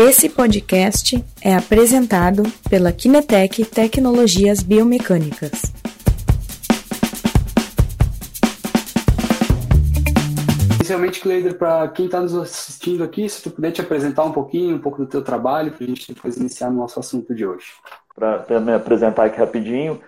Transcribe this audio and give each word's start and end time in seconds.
Esse 0.00 0.28
podcast 0.28 1.24
é 1.42 1.56
apresentado 1.56 2.44
pela 2.70 2.92
Kinetec 2.92 3.64
Tecnologias 3.64 4.62
Biomecânicas. 4.62 5.60
Inicialmente, 10.76 11.20
Cleider, 11.20 11.58
para 11.58 11.88
quem 11.88 12.06
está 12.06 12.20
nos 12.20 12.32
assistindo 12.32 13.02
aqui, 13.02 13.28
se 13.28 13.42
tu 13.42 13.50
puder 13.50 13.72
te 13.72 13.80
apresentar 13.80 14.22
um 14.22 14.30
pouquinho, 14.30 14.76
um 14.76 14.78
pouco 14.78 14.98
do 14.98 15.06
teu 15.08 15.20
trabalho, 15.20 15.72
para 15.72 15.84
a 15.84 15.88
gente 15.88 16.14
depois 16.14 16.36
iniciar 16.36 16.68
o 16.68 16.74
nosso 16.74 17.00
assunto 17.00 17.34
de 17.34 17.44
hoje. 17.44 17.66
Para 18.14 18.60
me 18.60 18.74
apresentar 18.74 19.24
aqui 19.24 19.40
rapidinho, 19.40 20.00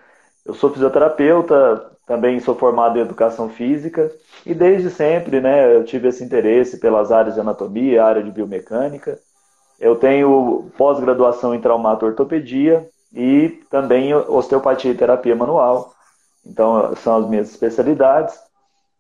eu 0.47 0.55
sou 0.55 0.73
fisioterapeuta, 0.73 1.91
também 2.07 2.39
sou 2.39 2.55
formado 2.55 2.97
em 2.97 3.03
educação 3.03 3.49
física 3.49 4.09
e 4.47 4.55
desde 4.55 4.89
sempre, 4.89 5.41
né, 5.41 5.75
eu 5.75 5.83
tive 5.83 6.07
esse 6.07 6.23
interesse 6.23 6.79
pelas 6.79 7.11
áreas 7.11 7.35
de 7.35 7.41
anatomia, 7.41 8.05
área 8.05 8.23
de 8.23 8.31
biomecânica. 8.31 9.19
Eu 9.81 9.97
tenho 9.97 10.71
pós-graduação 10.77 11.55
em 11.55 11.61
traumato-ortopedia 11.61 12.87
e 13.13 13.49
também 13.71 14.15
osteopatia 14.15 14.91
e 14.91 14.97
terapia 14.97 15.35
manual. 15.35 15.95
Então, 16.47 16.95
são 16.97 17.17
as 17.17 17.29
minhas 17.29 17.51
especialidades. 17.51 18.39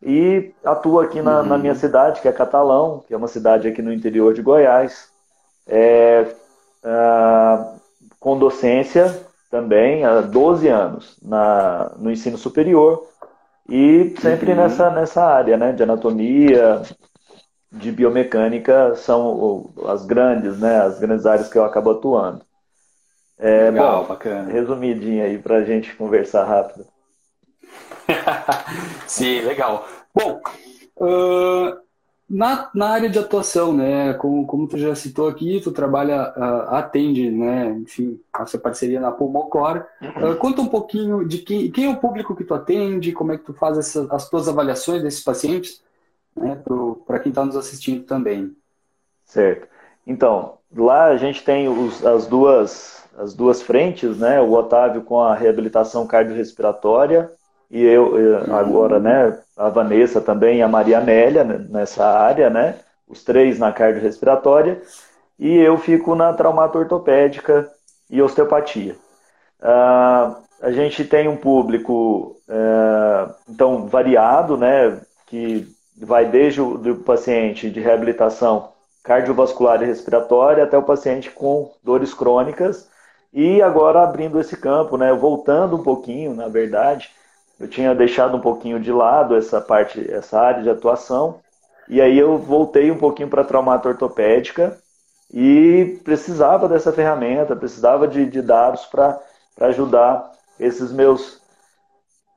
E 0.02 0.52
atuo 0.64 1.00
aqui 1.00 1.20
na, 1.20 1.40
uhum. 1.40 1.46
na, 1.46 1.58
minha 1.58 1.74
cidade, 1.74 2.20
que 2.20 2.28
é 2.28 2.32
Catalão, 2.32 3.04
que 3.06 3.12
é 3.12 3.16
uma 3.16 3.28
cidade 3.28 3.68
aqui 3.68 3.82
no 3.82 3.92
interior 3.92 4.32
de 4.32 4.40
Goiás, 4.40 5.10
é, 5.66 6.26
ah, 6.82 7.74
com 8.18 8.38
docência 8.38 9.26
também 9.50 10.04
há 10.04 10.22
12 10.22 10.68
anos 10.68 11.18
na, 11.22 11.92
no 11.98 12.10
ensino 12.10 12.38
superior 12.38 13.06
e 13.68 14.14
sempre 14.20 14.52
uhum. 14.52 14.56
nessa, 14.56 14.90
nessa 14.90 15.22
área 15.22 15.56
né, 15.56 15.72
de 15.72 15.82
anatomia, 15.82 16.82
de 17.72 17.92
biomecânica 17.92 18.94
são 18.96 19.70
as 19.86 20.04
grandes, 20.04 20.58
né, 20.58 20.80
as 20.80 20.98
grandes 20.98 21.24
áreas 21.24 21.48
que 21.48 21.56
eu 21.56 21.64
acabo 21.64 21.90
atuando. 21.92 22.42
É, 23.38 23.70
Legal, 23.70 24.02
bom, 24.02 24.08
bacana. 24.08 24.52
Resumidinho 24.52 25.24
aí 25.24 25.38
para 25.38 25.56
a 25.56 25.64
gente 25.64 25.94
conversar 25.94 26.44
rápido. 26.44 26.84
Sim, 29.06 29.40
legal. 29.42 29.86
Bom, 30.12 30.40
uh, 30.96 31.78
na, 32.28 32.68
na 32.74 32.88
área 32.90 33.08
de 33.08 33.18
atuação, 33.18 33.72
né, 33.72 34.12
como, 34.14 34.46
como 34.46 34.68
tu 34.68 34.76
já 34.76 34.94
citou 34.94 35.28
aqui, 35.28 35.60
tu 35.62 35.70
trabalha, 35.70 36.34
uh, 36.36 36.74
atende, 36.74 37.30
né, 37.30 37.70
enfim, 37.80 38.20
a 38.32 38.44
sua 38.44 38.60
parceria 38.60 39.00
na 39.00 39.12
Pulmocor. 39.12 39.86
Uh, 40.02 40.36
conta 40.36 40.60
um 40.60 40.68
pouquinho 40.68 41.26
de 41.26 41.38
quem, 41.38 41.70
quem 41.70 41.86
é 41.86 41.88
o 41.88 41.96
público 41.96 42.34
que 42.34 42.44
tu 42.44 42.52
atende, 42.52 43.12
como 43.12 43.32
é 43.32 43.38
que 43.38 43.44
tu 43.44 43.54
faz 43.54 43.78
essa, 43.78 44.06
as 44.10 44.28
tuas 44.28 44.48
avaliações 44.48 45.02
desses 45.02 45.22
pacientes 45.22 45.80
né, 46.36 46.60
para 47.06 47.18
quem 47.18 47.30
está 47.30 47.44
nos 47.44 47.56
assistindo 47.56 48.04
também. 48.04 48.54
Certo. 49.24 49.68
Então, 50.06 50.58
lá 50.74 51.06
a 51.06 51.16
gente 51.16 51.44
tem 51.44 51.68
os, 51.68 52.04
as, 52.04 52.26
duas, 52.26 53.04
as 53.16 53.34
duas 53.34 53.62
frentes, 53.62 54.18
né? 54.18 54.40
O 54.40 54.52
Otávio 54.52 55.02
com 55.02 55.20
a 55.20 55.34
reabilitação 55.34 56.06
cardiorrespiratória 56.06 57.30
e 57.70 57.82
eu 57.82 58.14
uhum. 58.14 58.56
agora, 58.56 58.98
né? 58.98 59.38
A 59.56 59.68
Vanessa 59.68 60.20
também 60.20 60.58
e 60.58 60.62
a 60.62 60.68
Maria 60.68 60.98
Amélia 60.98 61.44
nessa 61.44 62.04
área, 62.06 62.50
né? 62.50 62.76
Os 63.06 63.22
três 63.22 63.58
na 63.58 63.72
cardiorrespiratória 63.72 64.82
e 65.38 65.56
eu 65.56 65.78
fico 65.78 66.14
na 66.14 66.32
traumato-ortopédica 66.32 67.70
e 68.10 68.20
osteopatia. 68.20 68.96
Uh, 69.60 70.36
a 70.60 70.70
gente 70.70 71.04
tem 71.04 71.28
um 71.28 71.36
público, 71.36 72.36
uh, 72.48 73.32
então, 73.48 73.86
variado, 73.86 74.56
né? 74.56 75.00
Que 75.26 75.66
vai 76.04 76.26
desde 76.26 76.60
o 76.60 76.78
do 76.78 76.96
paciente 76.96 77.70
de 77.70 77.80
reabilitação 77.80 78.70
cardiovascular 79.02 79.82
e 79.82 79.86
respiratória 79.86 80.64
até 80.64 80.76
o 80.76 80.82
paciente 80.82 81.30
com 81.30 81.72
dores 81.82 82.12
crônicas. 82.12 82.88
E 83.32 83.62
agora 83.62 84.02
abrindo 84.02 84.40
esse 84.40 84.56
campo, 84.56 84.96
né, 84.96 85.12
voltando 85.12 85.76
um 85.76 85.82
pouquinho, 85.82 86.34
na 86.34 86.48
verdade, 86.48 87.10
eu 87.58 87.68
tinha 87.68 87.94
deixado 87.94 88.36
um 88.36 88.40
pouquinho 88.40 88.80
de 88.80 88.90
lado 88.90 89.36
essa 89.36 89.60
parte, 89.60 90.10
essa 90.10 90.40
área 90.40 90.62
de 90.62 90.70
atuação, 90.70 91.40
e 91.88 92.00
aí 92.00 92.18
eu 92.18 92.38
voltei 92.38 92.90
um 92.90 92.98
pouquinho 92.98 93.28
para 93.28 93.42
a 93.42 93.44
traumato 93.44 93.88
ortopédica 93.88 94.78
e 95.32 96.00
precisava 96.04 96.68
dessa 96.68 96.92
ferramenta, 96.92 97.54
precisava 97.54 98.08
de, 98.08 98.26
de 98.26 98.42
dados 98.42 98.86
para 98.86 99.20
ajudar 99.60 100.32
esses 100.58 100.92
meus 100.92 101.39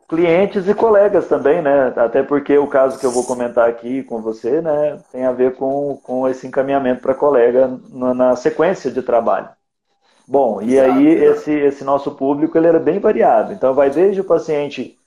clientes 0.08 0.68
e 0.68 0.74
colegas 0.74 1.28
também, 1.28 1.62
né? 1.62 1.94
Até 1.96 2.22
porque 2.24 2.58
o 2.58 2.68
caso 2.68 3.00
que 3.00 3.06
eu 3.06 3.12
vou 3.12 3.24
comentar 3.24 3.68
aqui 3.68 4.04
com 4.04 4.22
você, 4.22 4.62
né, 4.62 5.00
tem 5.12 5.26
a 5.26 5.32
ver 5.32 5.56
com, 5.56 6.00
com 6.04 6.28
esse 6.28 6.46
encaminhamento 6.46 7.02
para 7.02 7.16
colega 7.16 7.80
na, 7.90 8.14
na, 8.14 8.36
sequência 8.36 8.92
de 8.92 9.02
trabalho. 9.02 9.50
Bom, 10.28 10.62
e 10.62 10.76
exato, 10.76 10.92
aí 10.92 11.08
exato. 11.08 11.32
esse, 11.32 11.52
esse 11.52 11.84
nosso 11.84 12.12
público 12.12 12.58
ele 12.58 12.68
era 12.68 12.80
bem 12.80 13.00
variado. 13.00 13.54
Então 13.54 13.74
vai 13.74 13.90
desde 13.90 14.22
o 14.22 14.26
paciente 14.26 14.98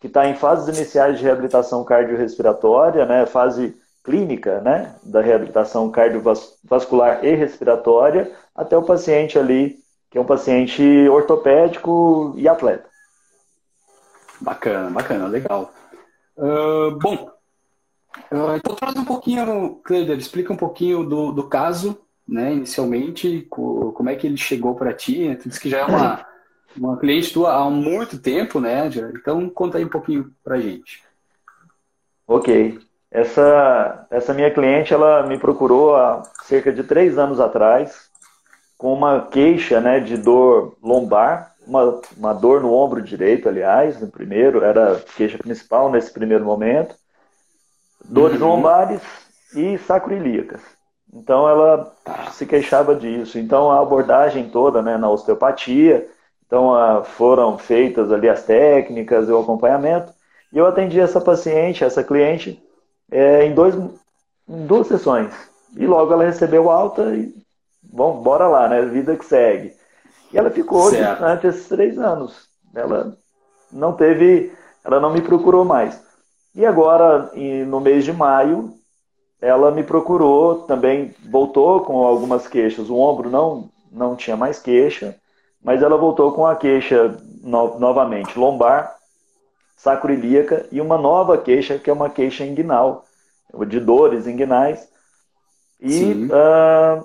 que 0.00 0.06
está 0.06 0.26
em 0.26 0.34
fases 0.34 0.76
iniciais 0.76 1.18
de 1.18 1.24
reabilitação 1.24 1.84
cardiorrespiratória, 1.84 3.04
né, 3.06 3.26
fase 3.26 3.76
clínica, 4.02 4.60
né, 4.60 4.94
da 5.02 5.20
reabilitação 5.20 5.90
cardiovascular 5.90 7.24
e 7.24 7.34
respiratória, 7.34 8.30
até 8.54 8.76
o 8.76 8.82
paciente 8.82 9.38
ali 9.38 9.78
que 10.10 10.18
é 10.18 10.20
um 10.20 10.24
paciente 10.24 10.82
ortopédico 11.08 12.34
e 12.36 12.48
atleta. 12.48 12.89
Bacana, 14.40 14.90
bacana, 14.90 15.26
legal. 15.26 15.72
Uh, 16.36 16.92
bom, 16.92 17.30
uh, 18.32 18.56
então 18.56 18.74
traz 18.74 18.96
um 18.96 19.04
pouquinho, 19.04 19.80
Cleider, 19.84 20.16
explica 20.16 20.52
um 20.52 20.56
pouquinho 20.56 21.04
do, 21.04 21.32
do 21.32 21.48
caso, 21.48 22.00
né, 22.26 22.54
inicialmente, 22.54 23.46
co, 23.50 23.92
como 23.92 24.08
é 24.08 24.16
que 24.16 24.26
ele 24.26 24.36
chegou 24.36 24.74
para 24.74 24.94
ti, 24.94 25.28
né? 25.28 25.34
tu 25.34 25.48
disse 25.48 25.60
que 25.60 25.68
já 25.68 25.80
é 25.80 25.84
uma, 25.84 26.24
uma 26.76 26.96
cliente 26.96 27.32
tua 27.32 27.54
há 27.54 27.68
muito 27.68 28.18
tempo, 28.18 28.60
né, 28.60 28.88
então 29.14 29.50
conta 29.50 29.76
aí 29.76 29.84
um 29.84 29.90
pouquinho 29.90 30.32
para 30.42 30.60
gente. 30.60 31.02
Ok, 32.26 32.78
essa, 33.10 34.06
essa 34.10 34.32
minha 34.32 34.50
cliente, 34.50 34.94
ela 34.94 35.26
me 35.26 35.36
procurou 35.36 35.96
há 35.96 36.22
cerca 36.44 36.72
de 36.72 36.84
três 36.84 37.18
anos 37.18 37.40
atrás, 37.40 38.08
com 38.78 38.94
uma 38.94 39.26
queixa, 39.26 39.80
né, 39.80 40.00
de 40.00 40.16
dor 40.16 40.76
lombar, 40.82 41.49
uma, 41.70 42.00
uma 42.16 42.32
dor 42.32 42.60
no 42.60 42.72
ombro 42.72 43.00
direito, 43.00 43.48
aliás, 43.48 44.00
no 44.00 44.08
primeiro, 44.08 44.64
era 44.64 44.94
a 44.94 45.00
queixa 45.00 45.38
principal 45.38 45.88
nesse 45.88 46.12
primeiro 46.12 46.44
momento, 46.44 46.96
dores 48.04 48.40
uhum. 48.40 48.48
lombares 48.48 49.00
e 49.54 49.78
sacroilíacas. 49.78 50.60
Então 51.12 51.48
ela 51.48 51.92
se 52.32 52.44
queixava 52.44 52.94
disso. 52.94 53.38
Então 53.38 53.70
a 53.70 53.80
abordagem 53.80 54.50
toda 54.50 54.82
né, 54.82 54.96
na 54.96 55.08
osteopatia, 55.08 56.08
então 56.44 57.04
foram 57.04 57.56
feitas 57.56 58.10
ali 58.10 58.28
as 58.28 58.42
técnicas, 58.42 59.28
o 59.28 59.38
acompanhamento, 59.38 60.12
e 60.52 60.58
eu 60.58 60.66
atendi 60.66 60.98
essa 60.98 61.20
paciente, 61.20 61.84
essa 61.84 62.02
cliente, 62.02 62.60
é, 63.12 63.44
em, 63.44 63.54
dois, 63.54 63.76
em 63.76 64.66
duas 64.66 64.88
sessões. 64.88 65.32
E 65.76 65.86
logo 65.86 66.12
ela 66.12 66.24
recebeu 66.24 66.68
alta 66.68 67.14
e, 67.14 67.32
bom, 67.80 68.20
bora 68.20 68.48
lá, 68.48 68.68
né? 68.68 68.82
Vida 68.82 69.16
que 69.16 69.24
segue. 69.24 69.78
E 70.32 70.38
ela 70.38 70.50
ficou 70.50 70.90
durante 70.90 71.46
esses 71.46 71.68
três 71.68 71.98
anos. 71.98 72.48
Ela 72.74 73.16
não 73.72 73.92
teve, 73.92 74.52
ela 74.84 75.00
não 75.00 75.12
me 75.12 75.20
procurou 75.20 75.64
mais. 75.64 76.00
E 76.54 76.64
agora, 76.64 77.30
no 77.66 77.80
mês 77.80 78.04
de 78.04 78.12
maio, 78.12 78.74
ela 79.40 79.70
me 79.70 79.82
procurou, 79.82 80.62
também 80.62 81.14
voltou 81.30 81.80
com 81.80 82.04
algumas 82.04 82.46
queixas. 82.46 82.90
O 82.90 82.96
ombro 82.96 83.30
não, 83.30 83.70
não 83.90 84.14
tinha 84.14 84.36
mais 84.36 84.58
queixa, 84.58 85.16
mas 85.62 85.82
ela 85.82 85.96
voltou 85.96 86.32
com 86.32 86.46
a 86.46 86.56
queixa 86.56 87.16
no, 87.42 87.78
novamente 87.78 88.38
lombar, 88.38 88.94
sacroilíaca 89.76 90.66
e 90.70 90.80
uma 90.80 90.98
nova 90.98 91.38
queixa, 91.38 91.78
que 91.78 91.88
é 91.88 91.92
uma 91.92 92.10
queixa 92.10 92.44
inguinal, 92.44 93.04
de 93.66 93.80
dores 93.80 94.26
inguinais. 94.26 94.88
E, 95.80 96.12
uh, 96.26 97.02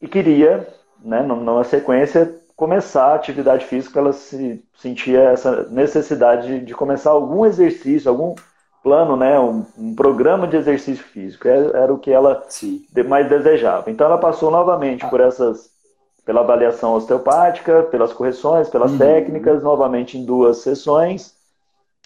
e 0.00 0.06
queria 0.06 0.68
né, 1.02 1.22
numa 1.22 1.64
sequência, 1.64 2.35
começar 2.56 3.08
a 3.08 3.14
atividade 3.14 3.66
física, 3.66 4.00
ela 4.00 4.14
se 4.14 4.64
sentia 4.78 5.20
essa 5.20 5.64
necessidade 5.64 6.60
de, 6.60 6.74
começar 6.74 7.10
algum 7.10 7.44
exercício, 7.44 8.10
algum 8.10 8.34
plano, 8.82 9.16
né, 9.16 9.38
um, 9.38 9.66
um 9.76 9.94
programa 9.94 10.46
de 10.46 10.56
exercício 10.56 11.04
físico. 11.04 11.46
Era, 11.46 11.78
é, 11.78 11.82
era 11.82 11.92
o 11.92 11.98
que 11.98 12.10
ela 12.10 12.42
Sim. 12.48 12.84
mais 13.06 13.28
desejava. 13.28 13.90
Então 13.90 14.06
ela 14.06 14.16
passou 14.16 14.50
novamente 14.50 15.04
ah. 15.04 15.08
por 15.08 15.20
essas, 15.20 15.68
pela 16.24 16.40
avaliação 16.40 16.94
osteopática, 16.94 17.82
pelas 17.82 18.12
correções, 18.12 18.70
pelas 18.70 18.92
uhum. 18.92 18.98
técnicas, 18.98 19.62
novamente 19.62 20.16
em 20.16 20.24
duas 20.24 20.58
sessões. 20.58 21.34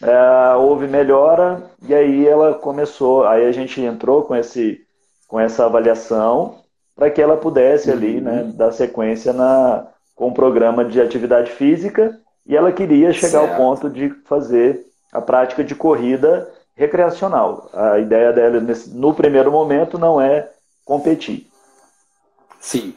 É, 0.02 0.56
houve 0.56 0.88
melhora 0.88 1.62
e 1.86 1.94
aí 1.94 2.26
ela 2.26 2.54
começou, 2.54 3.26
aí 3.26 3.46
a 3.46 3.52
gente 3.52 3.80
entrou 3.82 4.22
com 4.22 4.34
esse 4.34 4.80
com 5.28 5.38
essa 5.38 5.66
avaliação 5.66 6.56
para 6.96 7.10
que 7.10 7.22
ela 7.22 7.36
pudesse 7.36 7.90
ali, 7.90 8.20
né, 8.20 8.42
uhum. 8.42 8.50
dar 8.52 8.72
sequência 8.72 9.32
na, 9.32 9.86
com 10.20 10.28
o 10.28 10.34
programa 10.34 10.84
de 10.84 11.00
atividade 11.00 11.50
física 11.50 12.20
e 12.46 12.54
ela 12.54 12.70
queria 12.70 13.10
chegar 13.10 13.40
certo. 13.40 13.52
ao 13.52 13.56
ponto 13.56 13.88
de 13.88 14.10
fazer 14.26 14.84
a 15.10 15.18
prática 15.18 15.64
de 15.64 15.74
corrida 15.74 16.46
recreacional. 16.76 17.70
A 17.72 17.98
ideia 17.98 18.30
dela 18.30 18.62
no 18.88 19.14
primeiro 19.14 19.50
momento 19.50 19.98
não 19.98 20.20
é 20.20 20.50
competir. 20.84 21.48
Sim. 22.60 22.94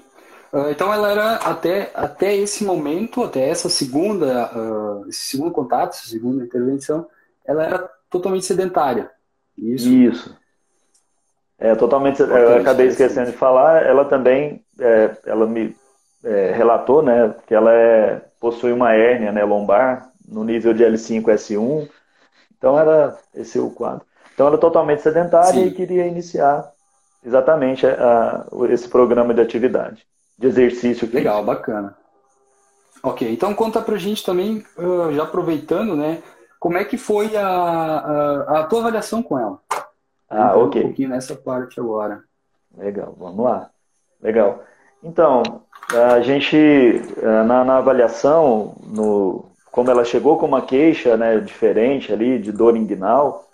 Uh, 0.51 0.69
então 0.69 0.93
ela 0.93 1.09
era 1.09 1.35
até, 1.35 1.91
até 1.93 2.35
esse 2.35 2.65
momento, 2.65 3.23
até 3.23 3.47
essa 3.47 3.69
segunda, 3.69 4.51
uh, 4.53 5.07
esse 5.07 5.21
segundo 5.21 5.51
contato, 5.51 5.91
essa 5.91 6.09
segunda 6.09 6.43
intervenção, 6.43 7.07
ela 7.45 7.63
era 7.63 7.89
totalmente 8.09 8.43
sedentária. 8.43 9.09
Isso. 9.57 9.87
Isso. 9.87 10.37
É 11.57 11.73
totalmente. 11.73 12.21
Eu 12.21 12.57
acabei 12.57 12.87
esquecendo 12.87 13.31
de 13.31 13.37
falar. 13.37 13.85
Ela 13.85 14.03
também, 14.03 14.61
é, 14.77 15.15
ela 15.25 15.47
me 15.47 15.73
é, 16.23 16.51
relatou, 16.51 17.01
né, 17.01 17.35
que 17.47 17.53
ela 17.53 17.71
é, 17.73 18.21
possui 18.39 18.71
uma 18.71 18.93
hérnia, 18.93 19.31
né, 19.31 19.43
lombar 19.43 20.09
no 20.27 20.43
nível 20.43 20.73
de 20.73 20.83
L5, 20.83 21.23
S1. 21.25 21.89
Então 22.57 22.79
era 22.79 23.17
esse 23.35 23.59
o 23.59 23.69
quadro. 23.69 24.05
Então 24.33 24.47
ela 24.47 24.55
é 24.55 24.59
totalmente 24.59 25.01
sedentária 25.01 25.61
Sim. 25.61 25.67
e 25.67 25.71
queria 25.71 26.07
iniciar 26.07 26.71
exatamente 27.23 27.85
a, 27.85 27.91
a, 27.91 28.45
esse 28.69 28.87
programa 28.87 29.33
de 29.33 29.41
atividade, 29.41 30.05
de 30.37 30.47
exercício. 30.47 31.09
Legal, 31.11 31.43
bacana. 31.43 31.95
Ok, 33.03 33.29
então 33.29 33.53
conta 33.53 33.81
pra 33.81 33.97
gente 33.97 34.23
também, 34.23 34.63
uh, 34.77 35.11
já 35.11 35.23
aproveitando, 35.23 35.95
né, 35.95 36.23
como 36.57 36.77
é 36.77 36.85
que 36.85 36.97
foi 36.97 37.35
a, 37.35 37.45
a, 37.45 38.59
a 38.59 38.63
tua 38.63 38.79
avaliação 38.79 39.21
com 39.21 39.37
ela? 39.37 39.59
Ah, 40.29 40.55
ok. 40.55 40.81
Um 40.81 40.85
pouquinho 40.85 41.09
nessa 41.09 41.35
parte 41.35 41.79
agora. 41.79 42.23
Legal, 42.75 43.13
vamos 43.19 43.43
lá. 43.43 43.69
Legal. 44.21 44.63
Então, 45.03 45.43
a 45.93 46.21
gente, 46.21 46.57
eh, 46.57 47.43
na, 47.43 47.63
na 47.63 47.77
avaliação, 47.77 48.75
no, 48.85 49.45
como 49.71 49.89
ela 49.89 50.03
chegou 50.03 50.37
com 50.37 50.45
uma 50.45 50.61
queixa 50.61 51.17
né, 51.17 51.39
diferente 51.39 52.11
ali, 52.11 52.39
de 52.39 52.51
dor 52.51 52.75
inguinal, 52.77 53.49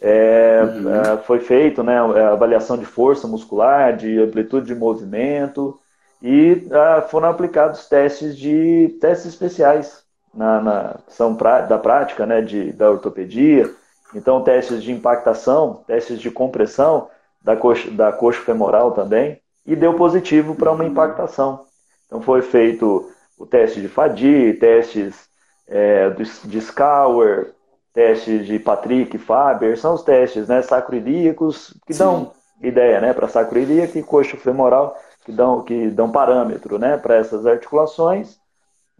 é, 0.00 0.62
uhum. 0.62 0.94
é, 0.94 1.16
foi 1.18 1.40
feito 1.40 1.82
né, 1.82 1.98
a 1.98 2.32
avaliação 2.32 2.76
de 2.76 2.84
força 2.84 3.26
muscular, 3.26 3.96
de 3.96 4.20
amplitude 4.20 4.66
de 4.66 4.74
movimento, 4.74 5.78
e 6.22 6.66
ah, 6.72 7.02
foram 7.02 7.28
aplicados 7.28 7.88
testes 7.88 8.36
de 8.36 8.96
testes 9.00 9.26
especiais 9.26 10.02
na, 10.34 10.60
na 10.60 10.96
são 11.08 11.34
pra, 11.34 11.62
da 11.62 11.78
prática 11.78 12.26
né, 12.26 12.40
de, 12.42 12.72
da 12.72 12.90
ortopedia. 12.90 13.70
Então, 14.14 14.42
testes 14.42 14.82
de 14.82 14.92
impactação, 14.92 15.82
testes 15.86 16.20
de 16.20 16.30
compressão 16.30 17.08
da 17.42 17.56
coxa, 17.56 17.90
da 17.90 18.12
coxa 18.12 18.40
femoral 18.42 18.92
também, 18.92 19.40
e 19.66 19.74
deu 19.74 19.94
positivo 19.94 20.54
para 20.54 20.70
uma 20.70 20.84
impactação. 20.84 21.65
Então, 22.06 22.20
foi 22.20 22.42
feito 22.42 23.10
o 23.38 23.46
teste 23.46 23.80
de 23.80 23.88
Fadi, 23.88 24.54
testes 24.54 25.28
é, 25.68 26.10
de 26.10 26.60
Scour, 26.60 27.48
testes 27.92 28.46
de 28.46 28.58
Patrick 28.58 29.16
Faber, 29.18 29.78
são 29.78 29.94
os 29.94 30.02
testes 30.02 30.48
né, 30.48 30.62
sacroilíacos 30.62 31.74
que 31.86 31.94
Sim. 31.94 31.98
dão 31.98 32.32
ideia 32.62 33.00
né, 33.00 33.12
para 33.12 33.28
sacroilíaca 33.28 33.98
e 33.98 34.02
coxa 34.02 34.36
femoral, 34.36 34.96
que 35.24 35.32
dão, 35.32 35.62
que 35.62 35.88
dão 35.88 36.10
parâmetro 36.10 36.78
né, 36.78 36.96
para 36.96 37.16
essas 37.16 37.46
articulações. 37.46 38.38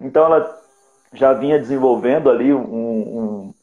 Então, 0.01 0.25
ela 0.25 0.59
já 1.13 1.33
vinha 1.33 1.59
desenvolvendo 1.59 2.31
ali 2.31 2.53
um, 2.53 2.59
um 2.61 3.55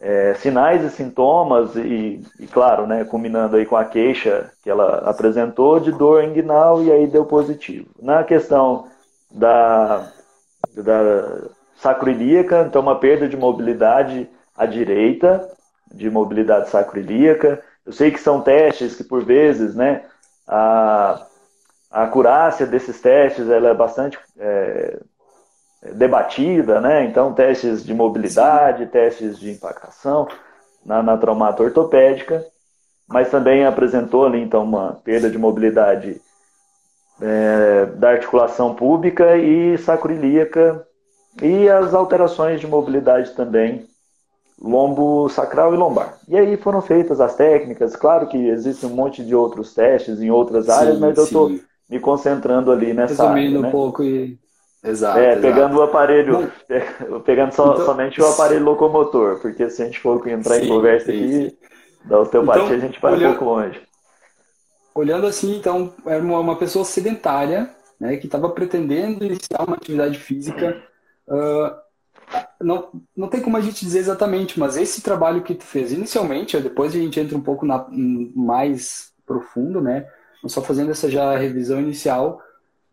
é, 0.00 0.34
sinais 0.34 0.84
e 0.84 0.90
sintomas 0.90 1.74
e, 1.76 2.22
e, 2.38 2.46
claro, 2.46 2.86
né, 2.86 3.04
combinando 3.04 3.56
aí 3.56 3.64
com 3.64 3.76
a 3.76 3.84
queixa 3.84 4.50
que 4.62 4.70
ela 4.70 4.98
apresentou 5.08 5.80
de 5.80 5.90
dor 5.92 6.22
inguinal 6.22 6.82
e 6.82 6.92
aí 6.92 7.06
deu 7.06 7.24
positivo. 7.24 7.88
Na 8.00 8.22
questão 8.22 8.88
da, 9.30 10.10
da 10.76 11.48
sacroilíaca, 11.76 12.66
então 12.68 12.82
uma 12.82 12.98
perda 12.98 13.28
de 13.28 13.36
mobilidade 13.36 14.28
à 14.56 14.66
direita, 14.66 15.48
de 15.92 16.10
mobilidade 16.10 16.68
sacroilíaca. 16.68 17.62
Eu 17.84 17.92
sei 17.92 18.10
que 18.10 18.20
são 18.20 18.40
testes 18.40 18.96
que 18.96 19.04
por 19.04 19.24
vezes, 19.24 19.74
né, 19.74 20.02
a, 20.46 21.26
a 21.90 22.02
acurácia 22.04 22.66
desses 22.66 23.00
testes 23.00 23.48
ela 23.48 23.68
é 23.68 23.74
bastante 23.74 24.18
é, 24.38 24.98
debatida, 25.94 26.80
né? 26.80 27.04
Então, 27.04 27.32
testes 27.32 27.84
de 27.84 27.94
mobilidade, 27.94 28.84
Sim. 28.84 28.90
testes 28.90 29.38
de 29.38 29.50
impactação 29.50 30.26
na, 30.84 31.02
na 31.02 31.16
traumata 31.16 31.62
ortopédica, 31.62 32.44
mas 33.08 33.30
também 33.30 33.64
apresentou 33.64 34.26
ali, 34.26 34.40
então, 34.40 34.64
uma 34.64 35.00
perda 35.04 35.30
de 35.30 35.38
mobilidade 35.38 36.20
é, 37.20 37.86
da 37.96 38.10
articulação 38.10 38.74
pública 38.74 39.36
e 39.36 39.78
sacroilíaca 39.78 40.86
e 41.42 41.68
as 41.68 41.94
alterações 41.94 42.60
de 42.60 42.66
mobilidade 42.66 43.30
também 43.32 43.86
lombo 44.60 45.28
sacral 45.28 45.74
e 45.74 45.76
lombar. 45.76 46.18
E 46.26 46.36
aí 46.36 46.56
foram 46.56 46.80
feitas 46.80 47.20
as 47.20 47.36
técnicas, 47.36 47.94
claro 47.94 48.26
que 48.26 48.38
existe 48.48 48.86
um 48.86 48.90
monte 48.90 49.22
de 49.24 49.34
outros 49.34 49.74
testes 49.74 50.20
em 50.20 50.30
outras 50.30 50.68
áreas, 50.68 50.94
sim, 50.94 51.00
mas 51.00 51.16
eu 51.18 51.24
estou 51.24 51.50
me 51.88 52.00
concentrando 52.00 52.72
ali 52.72 52.94
nessa 52.94 53.28
Resumindo 53.28 53.58
área. 53.58 53.62
Né? 53.62 53.68
um 53.68 53.70
pouco 53.70 54.02
e 54.02 54.38
Exato. 54.86 55.18
É, 55.18 55.34
pegando 55.36 55.74
exato. 55.74 55.78
o 55.78 55.82
aparelho, 55.82 56.52
pegando 57.24 57.52
so, 57.52 57.62
então, 57.62 57.84
somente 57.84 58.20
o 58.20 58.26
aparelho 58.26 58.64
locomotor, 58.64 59.40
porque 59.40 59.68
se 59.68 59.82
a 59.82 59.86
gente 59.86 59.98
for 59.98 60.26
entrar 60.28 60.56
sim, 60.56 60.64
em 60.64 60.68
conversa 60.68 61.06
sim, 61.06 61.18
aqui 61.18 61.50
sim. 61.50 62.08
da 62.08 62.20
osteopatia, 62.20 62.62
então, 62.62 62.76
a 62.76 62.78
gente 62.78 63.00
vai 63.00 63.12
olhando, 63.14 63.26
um 63.26 63.36
pouco 63.36 63.44
longe. 63.44 63.82
Olhando 64.94 65.26
assim, 65.26 65.56
então, 65.56 65.92
era 66.06 66.22
uma, 66.22 66.38
uma 66.38 66.56
pessoa 66.56 66.84
sedentária, 66.84 67.68
né, 67.98 68.16
que 68.16 68.26
estava 68.26 68.48
pretendendo 68.50 69.24
iniciar 69.24 69.64
uma 69.66 69.76
atividade 69.76 70.18
física. 70.18 70.80
Uh, 71.26 71.74
não, 72.60 72.90
não 73.16 73.28
tem 73.28 73.40
como 73.40 73.56
a 73.56 73.60
gente 73.60 73.84
dizer 73.84 73.98
exatamente, 73.98 74.58
mas 74.58 74.76
esse 74.76 75.02
trabalho 75.02 75.42
que 75.42 75.54
tu 75.54 75.64
fez 75.64 75.92
inicialmente, 75.92 76.58
depois 76.60 76.94
a 76.94 76.98
gente 76.98 77.18
entra 77.18 77.36
um 77.36 77.42
pouco 77.42 77.66
na, 77.66 77.86
mais 78.34 79.12
profundo, 79.26 79.80
né? 79.80 80.06
Só 80.46 80.62
fazendo 80.62 80.92
essa 80.92 81.10
já 81.10 81.36
revisão 81.36 81.80
inicial, 81.80 82.40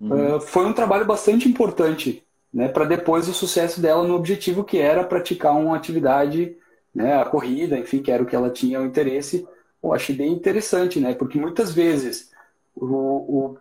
Uhum. 0.04 0.36
Uh, 0.36 0.42
foi 0.42 0.66
um 0.66 0.74
trabalho 0.74 1.06
bastante 1.06 1.48
importante 1.48 2.24
né, 2.54 2.68
para 2.68 2.86
depois 2.86 3.28
o 3.28 3.34
sucesso 3.34 3.82
dela 3.82 4.04
no 4.04 4.16
objetivo 4.16 4.64
que 4.64 4.78
era 4.78 5.04
praticar 5.04 5.56
uma 5.56 5.76
atividade, 5.76 6.56
né, 6.94 7.20
a 7.20 7.26
corrida, 7.26 7.78
enfim, 7.78 8.02
que 8.02 8.12
era 8.12 8.22
o 8.22 8.26
que 8.26 8.36
ela 8.36 8.50
tinha 8.50 8.82
o 8.82 8.86
interesse. 8.86 9.48
Eu 9.82 9.94
achei 9.94 10.16
bem 10.16 10.32
interessante, 10.32 11.00
né, 11.00 11.16
porque 11.16 11.40
muitas 11.40 11.74
vezes 11.74 12.32
o, 12.76 12.86
o, 12.86 13.58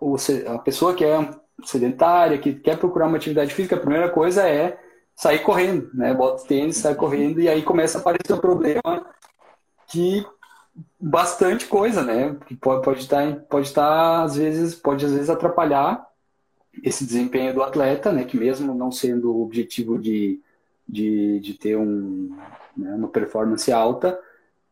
o, 0.00 0.16
a 0.48 0.58
pessoa 0.58 0.94
que 0.94 1.04
é 1.04 1.30
sedentária, 1.64 2.38
que 2.38 2.54
quer 2.54 2.78
procurar 2.78 3.06
uma 3.06 3.16
atividade 3.16 3.54
física, 3.54 3.76
a 3.76 3.80
primeira 3.80 4.08
coisa 4.08 4.48
é 4.48 4.78
sair 5.14 5.38
correndo, 5.40 5.90
né, 5.94 6.12
bota 6.12 6.46
tênis, 6.46 6.78
sai 6.78 6.94
correndo 6.94 7.40
e 7.40 7.48
aí 7.48 7.62
começa 7.62 7.98
a 7.98 8.00
aparecer 8.00 8.32
um 8.32 8.38
problema 8.38 9.06
que 9.88 10.26
bastante 11.00 11.66
coisa, 11.66 12.02
né? 12.02 12.36
Que 12.46 12.54
pode, 12.54 12.82
pode 12.82 13.00
estar, 13.00 13.36
pode 13.48 13.66
estar 13.66 14.22
às 14.22 14.36
vezes, 14.36 14.74
pode 14.74 15.04
às 15.04 15.12
vezes 15.12 15.30
atrapalhar 15.30 16.06
esse 16.82 17.04
desempenho 17.04 17.54
do 17.54 17.62
atleta, 17.62 18.12
né? 18.12 18.24
Que 18.24 18.36
mesmo 18.36 18.74
não 18.74 18.90
sendo 18.90 19.32
o 19.32 19.42
objetivo 19.42 19.98
de, 19.98 20.40
de, 20.88 21.40
de 21.40 21.54
ter 21.54 21.76
um, 21.76 22.36
né, 22.76 22.94
uma 22.94 23.08
performance 23.08 23.70
alta, 23.72 24.18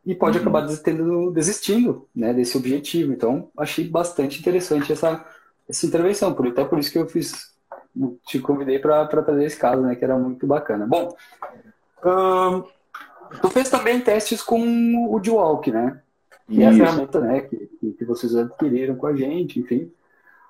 e 0.05 0.15
pode 0.15 0.37
uhum. 0.37 0.43
acabar 0.43 0.69
tendo, 0.79 1.31
desistindo 1.31 2.07
né, 2.15 2.33
desse 2.35 2.57
objetivo. 2.57 3.13
Então, 3.13 3.49
achei 3.57 3.89
bastante 3.89 4.39
interessante 4.39 4.93
essa, 4.93 5.25
essa 5.69 5.87
intervenção, 5.87 6.35
por, 6.35 6.47
até 6.47 6.65
por 6.65 6.79
isso 6.79 6.93
que 6.93 6.99
eu 6.99 7.09
fiz, 7.09 7.53
te 8.27 8.39
convidei 8.39 8.79
para 8.79 9.07
trazer 9.07 9.45
esse 9.45 9.57
caso, 9.57 9.81
né, 9.81 9.95
que 9.95 10.05
era 10.05 10.19
muito 10.19 10.47
bacana. 10.47 10.87
Bom, 10.87 11.17
hum, 12.05 12.65
Tu 13.41 13.51
fez 13.51 13.69
também 13.71 14.01
testes 14.01 14.43
com 14.43 14.61
o 15.13 15.19
D-Walk, 15.21 15.71
né? 15.71 16.01
Que 16.49 16.63
é 16.63 16.69
a 16.69 16.73
ferramenta 16.73 17.21
né, 17.21 17.41
que, 17.41 17.69
que 17.99 18.05
vocês 18.05 18.37
adquiriram 18.37 18.97
com 18.97 19.07
a 19.07 19.17
gente, 19.17 19.59
enfim. 19.59 19.91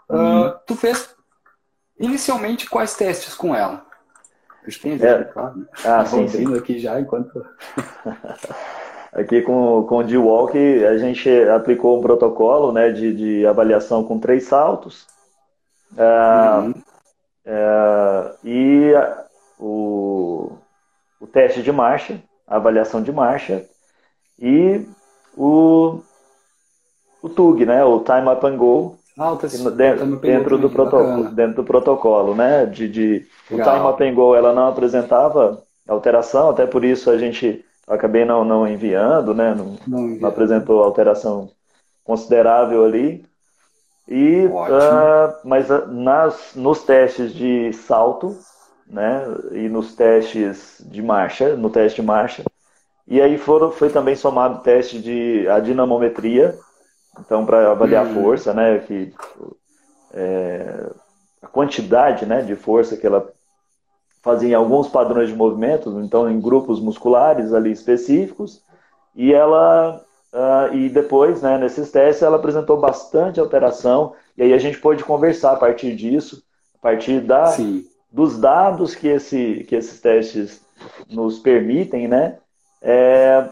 Uh, 0.08 0.58
tu 0.66 0.74
fez 0.74 1.14
inicialmente 1.98 2.68
quais 2.68 2.94
testes 2.94 3.34
com 3.34 3.54
ela? 3.54 3.86
Eu 4.66 4.80
tenho 4.80 5.04
é. 5.04 5.24
claro, 5.24 5.58
né? 5.58 5.66
Ah, 5.84 6.04
sim, 6.04 6.26
sim. 6.26 6.56
aqui 6.56 6.78
já 6.78 7.00
enquanto. 7.00 7.46
aqui 9.12 9.42
com, 9.42 9.84
com 9.84 9.98
o 9.98 10.04
D-Walk 10.04 10.84
a 10.84 10.98
gente 10.98 11.30
aplicou 11.48 11.98
um 11.98 12.02
protocolo 12.02 12.72
né, 12.72 12.90
de, 12.90 13.14
de 13.14 13.46
avaliação 13.46 14.02
com 14.04 14.18
três 14.18 14.44
saltos. 14.44 15.06
Uh, 15.92 16.64
uhum. 16.64 16.70
uh, 17.46 18.36
e 18.42 18.92
o, 19.58 20.52
o 21.20 21.26
teste 21.26 21.62
de 21.62 21.70
marcha, 21.70 22.20
a 22.46 22.56
avaliação 22.56 23.02
de 23.02 23.12
marcha 23.12 23.64
e 24.38 24.86
o, 25.36 26.00
o 27.22 27.28
TUG, 27.28 27.64
né? 27.66 27.84
O 27.84 28.00
Time 28.00 28.28
Up 28.28 28.46
and 28.46 28.56
Go. 28.56 28.98
Ah, 29.16 29.36
dentro, 29.76 30.16
dentro 30.16 30.58
do 30.58 30.68
protocolo, 30.68 31.24
dentro 31.30 31.56
do 31.56 31.64
protocolo, 31.64 32.34
né? 32.34 32.66
De, 32.66 32.88
de 32.88 33.26
o 33.50 33.56
Time 33.56 33.86
Up 33.88 34.02
and 34.02 34.14
Go 34.14 34.34
ela 34.34 34.52
não 34.52 34.68
apresentava 34.68 35.62
alteração, 35.86 36.50
até 36.50 36.66
por 36.66 36.84
isso 36.84 37.10
a 37.10 37.18
gente 37.18 37.64
acabei 37.86 38.24
não, 38.24 38.44
não 38.44 38.66
enviando, 38.66 39.34
né? 39.34 39.54
Não, 39.54 39.76
não, 39.86 40.08
não 40.08 40.28
apresentou 40.28 40.82
alteração 40.82 41.50
considerável 42.04 42.84
ali. 42.84 43.24
E, 44.06 44.46
uh, 44.46 45.34
mas 45.44 45.70
uh, 45.70 45.86
nas, 45.86 46.52
nos 46.54 46.82
testes 46.82 47.32
de 47.32 47.72
salto, 47.72 48.36
né? 48.86 49.24
E 49.52 49.68
nos 49.68 49.94
testes 49.94 50.82
de 50.86 51.02
marcha, 51.02 51.56
no 51.56 51.70
teste 51.70 52.00
de 52.00 52.06
marcha. 52.06 52.44
E 53.06 53.20
aí 53.20 53.36
foram, 53.36 53.70
foi 53.70 53.90
também 53.90 54.16
somado 54.16 54.58
o 54.58 54.62
teste 54.62 54.98
de 55.00 55.46
a 55.48 55.60
dinamometria, 55.60 56.58
então 57.20 57.44
para 57.44 57.70
avaliar 57.70 58.06
a 58.06 58.08
hum. 58.08 58.14
força, 58.14 58.54
né? 58.54 58.78
Que 58.78 59.12
é, 60.12 60.90
a 61.42 61.46
quantidade 61.46 62.24
né, 62.24 62.40
de 62.42 62.56
força 62.56 62.96
que 62.96 63.06
ela 63.06 63.30
fazia 64.22 64.50
em 64.50 64.54
alguns 64.54 64.88
padrões 64.88 65.28
de 65.28 65.34
movimentos, 65.34 65.94
então 66.02 66.30
em 66.30 66.40
grupos 66.40 66.80
musculares 66.80 67.52
ali 67.52 67.70
específicos, 67.70 68.62
e 69.14 69.34
ela 69.34 70.02
uh, 70.32 70.74
e 70.74 70.88
depois, 70.88 71.42
né, 71.42 71.58
nesses 71.58 71.90
testes, 71.90 72.22
ela 72.22 72.36
apresentou 72.36 72.80
bastante 72.80 73.38
alteração, 73.38 74.14
e 74.36 74.42
aí 74.42 74.54
a 74.54 74.58
gente 74.58 74.78
pôde 74.78 75.04
conversar 75.04 75.52
a 75.52 75.56
partir 75.56 75.94
disso, 75.94 76.42
a 76.78 76.78
partir 76.78 77.20
da, 77.20 77.54
dos 78.14 78.38
dados 78.38 78.94
que, 78.94 79.08
esse, 79.08 79.64
que 79.68 79.74
esses 79.74 80.00
testes 80.00 80.64
nos 81.10 81.40
permitem, 81.40 82.06
né, 82.06 82.38
é, 82.80 83.44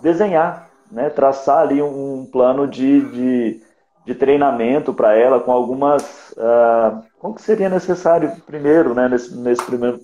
desenhar, 0.00 0.70
né, 0.90 1.10
traçar 1.10 1.58
ali 1.58 1.82
um 1.82 2.26
plano 2.32 2.66
de, 2.66 3.02
de, 3.10 3.62
de 4.06 4.14
treinamento 4.14 4.94
para 4.94 5.14
ela 5.14 5.40
com 5.40 5.52
algumas. 5.52 6.30
Uh, 6.32 7.02
como 7.18 7.34
que 7.34 7.42
seria 7.42 7.68
necessário 7.68 8.32
primeiro, 8.46 8.94
né, 8.94 9.10
nesse, 9.10 9.36
nesse 9.36 9.62
primeiro 9.62 10.00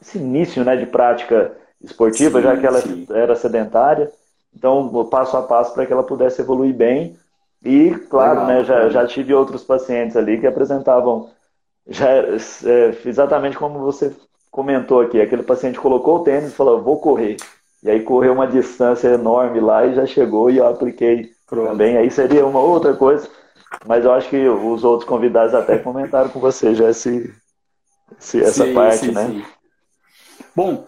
esse 0.00 0.18
início 0.18 0.64
né, 0.64 0.76
de 0.76 0.86
prática 0.86 1.56
esportiva, 1.82 2.38
sim, 2.38 2.44
já 2.44 2.56
que 2.56 2.66
ela 2.66 2.80
sim. 2.80 3.04
era 3.10 3.34
sedentária. 3.34 4.12
Então, 4.54 5.04
passo 5.10 5.36
a 5.36 5.42
passo 5.42 5.74
para 5.74 5.84
que 5.86 5.92
ela 5.92 6.04
pudesse 6.04 6.40
evoluir 6.40 6.72
bem. 6.72 7.16
E, 7.64 7.90
claro, 8.08 8.46
Legal, 8.46 8.46
né, 8.46 8.64
já, 8.64 8.88
já 8.90 9.06
tive 9.08 9.34
outros 9.34 9.64
pacientes 9.64 10.16
ali 10.16 10.38
que 10.38 10.46
apresentavam 10.46 11.30
já, 11.88 12.08
é, 12.10 12.96
exatamente 13.04 13.56
como 13.56 13.78
você 13.80 14.14
comentou 14.50 15.00
aqui. 15.00 15.20
Aquele 15.20 15.42
paciente 15.42 15.80
colocou 15.80 16.16
o 16.16 16.24
tênis 16.24 16.50
e 16.50 16.54
falou, 16.54 16.82
vou 16.82 17.00
correr. 17.00 17.36
E 17.82 17.90
aí 17.90 18.02
correu 18.02 18.32
uma 18.32 18.46
distância 18.46 19.08
enorme 19.08 19.60
lá 19.60 19.86
e 19.86 19.94
já 19.94 20.04
chegou 20.04 20.50
e 20.50 20.58
eu 20.58 20.66
apliquei 20.66 21.30
Pronto. 21.46 21.68
também. 21.68 21.96
Aí 21.96 22.10
seria 22.10 22.44
uma 22.44 22.60
outra 22.60 22.94
coisa. 22.94 23.28
Mas 23.86 24.04
eu 24.04 24.12
acho 24.12 24.28
que 24.28 24.48
os 24.48 24.82
outros 24.82 25.08
convidados 25.08 25.54
até 25.54 25.78
comentaram 25.78 26.30
com 26.30 26.40
você 26.40 26.74
já 26.74 26.90
esse, 26.90 27.32
esse 28.18 28.42
essa 28.42 28.64
sim, 28.64 28.74
parte, 28.74 28.98
sim, 28.98 29.12
né? 29.12 29.26
Sim. 29.26 29.44
Bom, 30.54 30.84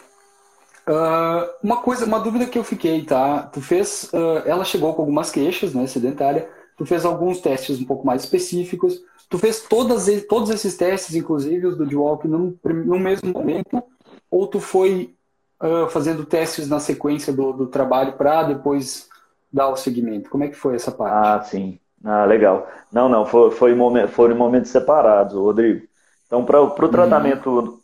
Uh, 0.88 1.46
uma 1.62 1.76
coisa, 1.82 2.04
uma 2.04 2.18
dúvida 2.18 2.46
que 2.46 2.58
eu 2.58 2.64
fiquei, 2.64 3.04
tá? 3.04 3.42
Tu 3.44 3.60
fez, 3.60 4.10
uh, 4.12 4.42
ela 4.44 4.64
chegou 4.64 4.92
com 4.92 5.02
algumas 5.02 5.30
queixas, 5.30 5.72
né, 5.72 5.86
sedentária. 5.86 6.48
Tu 6.76 6.84
fez 6.84 7.04
alguns 7.04 7.40
testes 7.40 7.78
um 7.78 7.84
pouco 7.84 8.04
mais 8.04 8.24
específicos. 8.24 9.00
Tu 9.30 9.38
fez 9.38 9.62
todas, 9.62 10.06
todos 10.28 10.50
esses 10.50 10.76
testes, 10.76 11.14
inclusive 11.14 11.68
os 11.68 11.76
do 11.76 11.86
D-Walk, 11.86 12.26
no, 12.26 12.58
no 12.64 12.98
mesmo 12.98 13.32
momento? 13.32 13.82
Ou 14.28 14.48
tu 14.48 14.58
foi 14.58 15.14
uh, 15.62 15.88
fazendo 15.88 16.26
testes 16.26 16.68
na 16.68 16.80
sequência 16.80 17.32
do, 17.32 17.52
do 17.52 17.66
trabalho 17.68 18.14
para 18.14 18.42
depois 18.42 19.08
dar 19.52 19.68
o 19.68 19.76
segmento? 19.76 20.28
Como 20.28 20.42
é 20.42 20.48
que 20.48 20.56
foi 20.56 20.74
essa 20.74 20.90
parte? 20.90 21.14
Ah, 21.14 21.42
sim. 21.44 21.78
Ah, 22.04 22.24
legal. 22.24 22.68
Não, 22.90 23.08
não, 23.08 23.24
foi, 23.24 23.52
foi 23.52 23.72
foram 24.08 24.34
momentos 24.34 24.70
separados, 24.70 25.34
Rodrigo. 25.34 25.86
Então, 26.26 26.44
para 26.44 26.60
o 26.60 26.64
uhum. 26.64 26.88
tratamento, 26.88 27.50
uhum. 27.50 27.78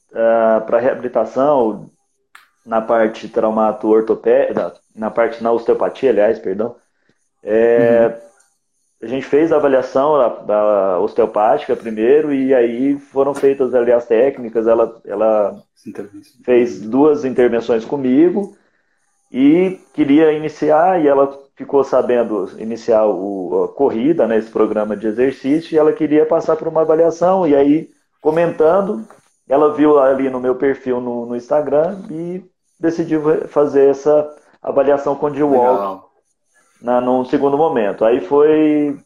para 0.66 0.80
reabilitação, 0.80 1.88
na 2.64 2.80
parte 2.80 3.28
traumato 3.28 3.88
ortopédica, 3.88 4.74
na 4.94 5.10
parte 5.10 5.42
na 5.42 5.52
osteopatia, 5.52 6.10
aliás, 6.10 6.40
perdão, 6.40 6.74
é, 7.40 8.06
uhum. 8.06 8.26
A 9.02 9.06
gente 9.06 9.26
fez 9.26 9.52
a 9.52 9.56
avaliação 9.56 10.16
da, 10.16 10.28
da, 10.28 11.00
osteopática 11.00 11.76
primeiro 11.76 12.32
e 12.32 12.54
aí 12.54 12.98
foram 12.98 13.34
feitas 13.34 13.74
ali 13.74 13.92
as 13.92 14.06
técnicas. 14.06 14.66
Ela, 14.66 15.00
ela 15.04 15.62
fez 16.44 16.80
duas 16.80 17.24
intervenções 17.24 17.84
comigo 17.84 18.56
e 19.30 19.78
queria 19.92 20.32
iniciar 20.32 21.02
e 21.02 21.06
ela 21.06 21.38
ficou 21.54 21.84
sabendo 21.84 22.50
iniciar 22.58 23.06
o, 23.06 23.64
a 23.64 23.68
corrida, 23.68 24.26
né, 24.26 24.38
esse 24.38 24.50
programa 24.50 24.96
de 24.96 25.06
exercício, 25.06 25.74
e 25.74 25.78
ela 25.78 25.92
queria 25.92 26.26
passar 26.26 26.56
por 26.56 26.68
uma 26.68 26.82
avaliação 26.82 27.46
e 27.46 27.54
aí 27.54 27.88
comentando, 28.20 29.06
ela 29.48 29.72
viu 29.72 29.98
ali 29.98 30.28
no 30.28 30.40
meu 30.40 30.54
perfil 30.54 31.00
no, 31.00 31.26
no 31.26 31.36
Instagram 31.36 31.98
e 32.10 32.44
decidiu 32.78 33.46
fazer 33.48 33.88
essa 33.88 34.34
avaliação 34.62 35.14
com 35.14 35.26
o 35.26 35.30
D-Walk 35.30 36.05
na, 36.80 37.00
num 37.00 37.24
segundo 37.24 37.56
momento. 37.56 38.04
Aí 38.04 38.20
foi, 38.20 38.98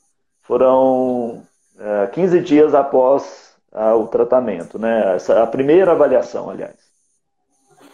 foram 0.42 1.42
é, 1.78 2.06
15 2.08 2.40
dias 2.40 2.74
após 2.74 3.54
a, 3.72 3.94
o 3.94 4.06
tratamento, 4.06 4.78
né? 4.78 5.16
Essa, 5.16 5.42
a 5.42 5.46
primeira 5.46 5.92
avaliação, 5.92 6.50
aliás. 6.50 6.76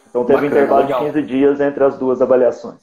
Então 0.09 0.25
teve 0.25 0.43
Bacana, 0.43 0.43
um 0.43 0.47
intervalo 0.47 0.83
legal. 0.83 1.01
de 1.01 1.07
15 1.13 1.23
dias 1.27 1.61
entre 1.61 1.85
as 1.85 1.99
duas 1.99 2.23
avaliações. 2.23 2.79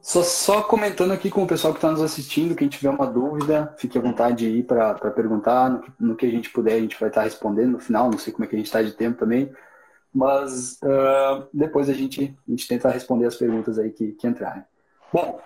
Só, 0.00 0.22
só 0.22 0.62
comentando 0.62 1.12
aqui 1.12 1.30
com 1.30 1.44
o 1.44 1.46
pessoal 1.46 1.72
que 1.72 1.78
está 1.78 1.90
nos 1.90 2.02
assistindo, 2.02 2.56
quem 2.56 2.68
tiver 2.68 2.90
uma 2.90 3.06
dúvida, 3.06 3.72
fique 3.78 3.96
à 3.96 4.00
vontade 4.00 4.38
de 4.38 4.48
ir 4.48 4.62
para 4.64 4.94
perguntar. 5.12 5.70
No 5.70 5.80
que, 5.80 5.92
no 6.00 6.16
que, 6.16 6.26
a 6.26 6.30
gente 6.30 6.50
puder, 6.50 6.74
a 6.74 6.80
gente 6.80 6.98
vai 6.98 7.08
estar 7.08 7.20
tá 7.20 7.24
respondendo 7.24 7.72
no 7.72 7.78
final. 7.78 8.10
Não 8.10 8.18
sei 8.18 8.32
como 8.32 8.44
é 8.44 8.48
que 8.48 8.56
a 8.56 8.58
gente 8.58 8.66
está 8.66 8.82
de 8.82 8.92
tempo 8.92 9.18
também 9.18 9.52
mas 10.12 10.78
uh, 10.82 11.48
depois 11.52 11.88
a 11.88 11.94
gente, 11.94 12.36
a 12.46 12.50
gente 12.50 12.68
tenta 12.68 12.90
responder 12.90 13.26
as 13.26 13.36
perguntas 13.36 13.78
aí 13.78 13.90
que, 13.90 14.12
que 14.12 14.26
entrarem. 14.26 14.62
Bom, 15.12 15.38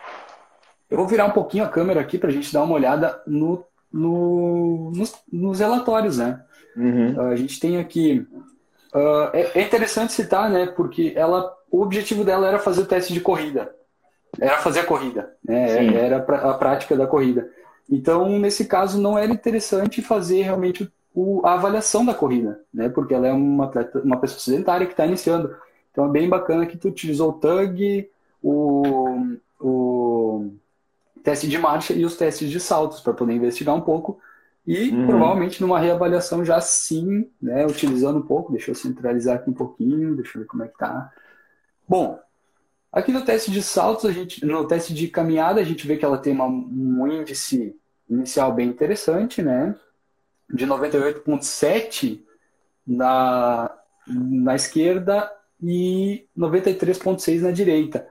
eu 0.88 0.96
vou 0.96 1.06
virar 1.06 1.24
um 1.24 1.32
pouquinho 1.32 1.64
a 1.64 1.68
câmera 1.68 2.00
aqui 2.00 2.18
para 2.18 2.28
a 2.28 2.32
gente 2.32 2.52
dar 2.52 2.62
uma 2.62 2.74
olhada 2.74 3.20
no, 3.26 3.64
no 3.92 4.92
nos, 4.94 5.14
nos, 5.30 5.58
relatórios, 5.58 6.18
né? 6.18 6.42
Uhum. 6.76 7.14
Uh, 7.16 7.20
a 7.32 7.36
gente 7.36 7.58
tem 7.58 7.78
aqui. 7.78 8.26
Uh, 8.94 9.30
é, 9.32 9.50
é, 9.54 9.62
interessante 9.62 10.12
citar, 10.12 10.48
né? 10.48 10.66
Porque 10.66 11.12
ela, 11.16 11.52
o 11.70 11.82
objetivo 11.82 12.24
dela 12.24 12.46
era 12.46 12.58
fazer 12.58 12.82
o 12.82 12.86
teste 12.86 13.12
de 13.12 13.20
corrida, 13.20 13.74
era 14.40 14.58
fazer 14.58 14.80
a 14.80 14.86
corrida, 14.86 15.34
né? 15.44 15.94
Era 15.96 16.18
a 16.18 16.54
prática 16.54 16.96
da 16.96 17.06
corrida. 17.06 17.50
Então, 17.90 18.38
nesse 18.38 18.66
caso, 18.66 19.00
não 19.00 19.18
era 19.18 19.32
interessante 19.32 20.02
fazer 20.02 20.42
realmente 20.42 20.90
o, 21.14 21.40
a 21.44 21.54
avaliação 21.54 22.04
da 22.04 22.14
corrida, 22.14 22.60
né? 22.72 22.88
Porque 22.88 23.14
ela 23.14 23.26
é 23.26 23.32
uma, 23.32 23.64
atleta, 23.64 24.00
uma 24.00 24.20
pessoa 24.20 24.38
sedentária 24.38 24.86
que 24.86 24.92
está 24.92 25.06
iniciando. 25.06 25.56
Então 25.90 26.06
é 26.06 26.08
bem 26.08 26.28
bacana 26.28 26.66
que 26.66 26.76
tu 26.76 26.88
utilizou 26.88 27.30
o 27.30 27.32
TUG, 27.32 28.10
o 28.42 29.36
teste 31.26 31.48
de 31.48 31.58
marcha 31.58 31.92
e 31.92 32.04
os 32.04 32.16
testes 32.16 32.48
de 32.48 32.60
saltos 32.60 33.00
para 33.00 33.12
poder 33.12 33.34
investigar 33.34 33.74
um 33.74 33.80
pouco. 33.80 34.20
E 34.64 34.90
uhum. 34.90 35.06
provavelmente 35.06 35.60
numa 35.60 35.78
reavaliação 35.80 36.44
já 36.44 36.60
sim, 36.60 37.28
né? 37.42 37.66
Utilizando 37.66 38.20
um 38.20 38.22
pouco, 38.22 38.52
deixa 38.52 38.70
eu 38.70 38.74
centralizar 38.76 39.36
aqui 39.36 39.50
um 39.50 39.52
pouquinho, 39.52 40.14
deixa 40.14 40.38
eu 40.38 40.42
ver 40.42 40.48
como 40.48 40.62
é 40.62 40.68
que 40.68 40.78
tá. 40.78 41.12
Bom, 41.88 42.18
aqui 42.92 43.10
no 43.10 43.24
teste 43.24 43.50
de 43.50 43.60
saltos, 43.60 44.04
a 44.04 44.12
gente, 44.12 44.44
no 44.46 44.66
teste 44.68 44.94
de 44.94 45.08
caminhada, 45.08 45.60
a 45.60 45.64
gente 45.64 45.84
vê 45.84 45.96
que 45.96 46.04
ela 46.04 46.18
tem 46.18 46.32
uma, 46.32 46.46
um 46.46 47.06
índice 47.08 47.76
inicial 48.08 48.52
bem 48.52 48.68
interessante, 48.68 49.42
né? 49.42 49.74
de 50.48 50.64
98,7 50.64 52.22
na, 52.86 53.76
na 54.06 54.54
esquerda 54.54 55.30
e 55.60 56.24
93,6 56.38 57.40
na 57.40 57.50
direita. 57.50 58.08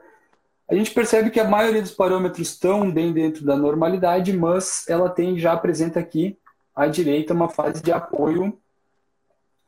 A 0.67 0.75
gente 0.75 0.91
percebe 0.91 1.29
que 1.29 1.39
a 1.39 1.47
maioria 1.47 1.81
dos 1.81 1.91
parâmetros 1.91 2.47
estão 2.47 2.91
bem 2.91 3.13
dentro 3.13 3.45
da 3.45 3.55
normalidade, 3.55 4.35
mas 4.35 4.85
ela 4.87 5.09
tem 5.09 5.37
já 5.37 5.53
apresenta 5.53 5.99
aqui 5.99 6.37
à 6.75 6.87
direita 6.87 7.33
uma 7.33 7.49
fase 7.49 7.81
de 7.81 7.91
apoio 7.91 8.57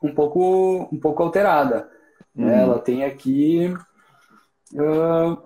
um 0.02 0.14
pouco 0.14 0.90
um 0.92 1.00
pouco 1.00 1.24
alterada. 1.24 1.90
Uhum. 2.36 2.50
Ela 2.50 2.80
tem 2.80 3.04
aqui 3.04 3.74
uh, 4.74 5.38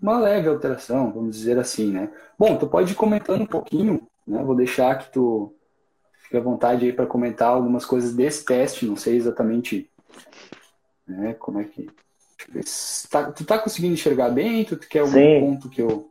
uma 0.00 0.18
leve 0.18 0.48
alteração, 0.48 1.12
vamos 1.12 1.36
dizer 1.36 1.58
assim, 1.58 1.92
né? 1.92 2.10
Bom, 2.38 2.56
tu 2.56 2.66
pode 2.66 2.92
ir 2.92 2.96
comentando 2.96 3.42
um 3.42 3.46
pouquinho, 3.46 4.06
né? 4.26 4.42
Vou 4.42 4.54
deixar 4.54 4.98
que 4.98 5.10
tu 5.10 5.56
Fique 6.26 6.36
à 6.36 6.40
vontade 6.40 6.84
aí 6.84 6.92
para 6.92 7.06
comentar 7.06 7.50
algumas 7.50 7.84
coisas 7.84 8.12
desse 8.12 8.44
teste, 8.44 8.84
não 8.84 8.96
sei 8.96 9.14
exatamente 9.14 9.88
né, 11.06 11.34
como 11.34 11.60
é 11.60 11.64
que. 11.64 11.88
Tá, 13.10 13.30
tu 13.32 13.44
tá 13.44 13.58
conseguindo 13.58 13.94
enxergar 13.94 14.30
bem? 14.30 14.64
Tu 14.64 14.76
quer 14.76 15.00
algum 15.00 15.12
sim. 15.12 15.40
ponto 15.40 15.68
que 15.68 15.82
eu. 15.82 16.10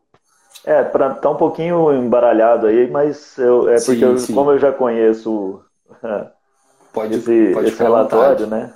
É, 0.64 0.84
para 0.84 1.14
tá 1.14 1.30
um 1.30 1.36
pouquinho 1.36 1.94
embaralhado 1.94 2.68
aí, 2.68 2.90
mas 2.90 3.38
eu, 3.38 3.70
é 3.70 3.76
porque 3.76 3.98
sim, 3.98 4.04
eu, 4.04 4.18
sim. 4.18 4.34
como 4.34 4.52
eu 4.52 4.58
já 4.58 4.72
conheço 4.72 5.64
pode, 6.92 7.16
esse, 7.16 7.52
pode 7.54 7.68
esse 7.68 7.84
relatório, 7.84 8.48
né? 8.48 8.74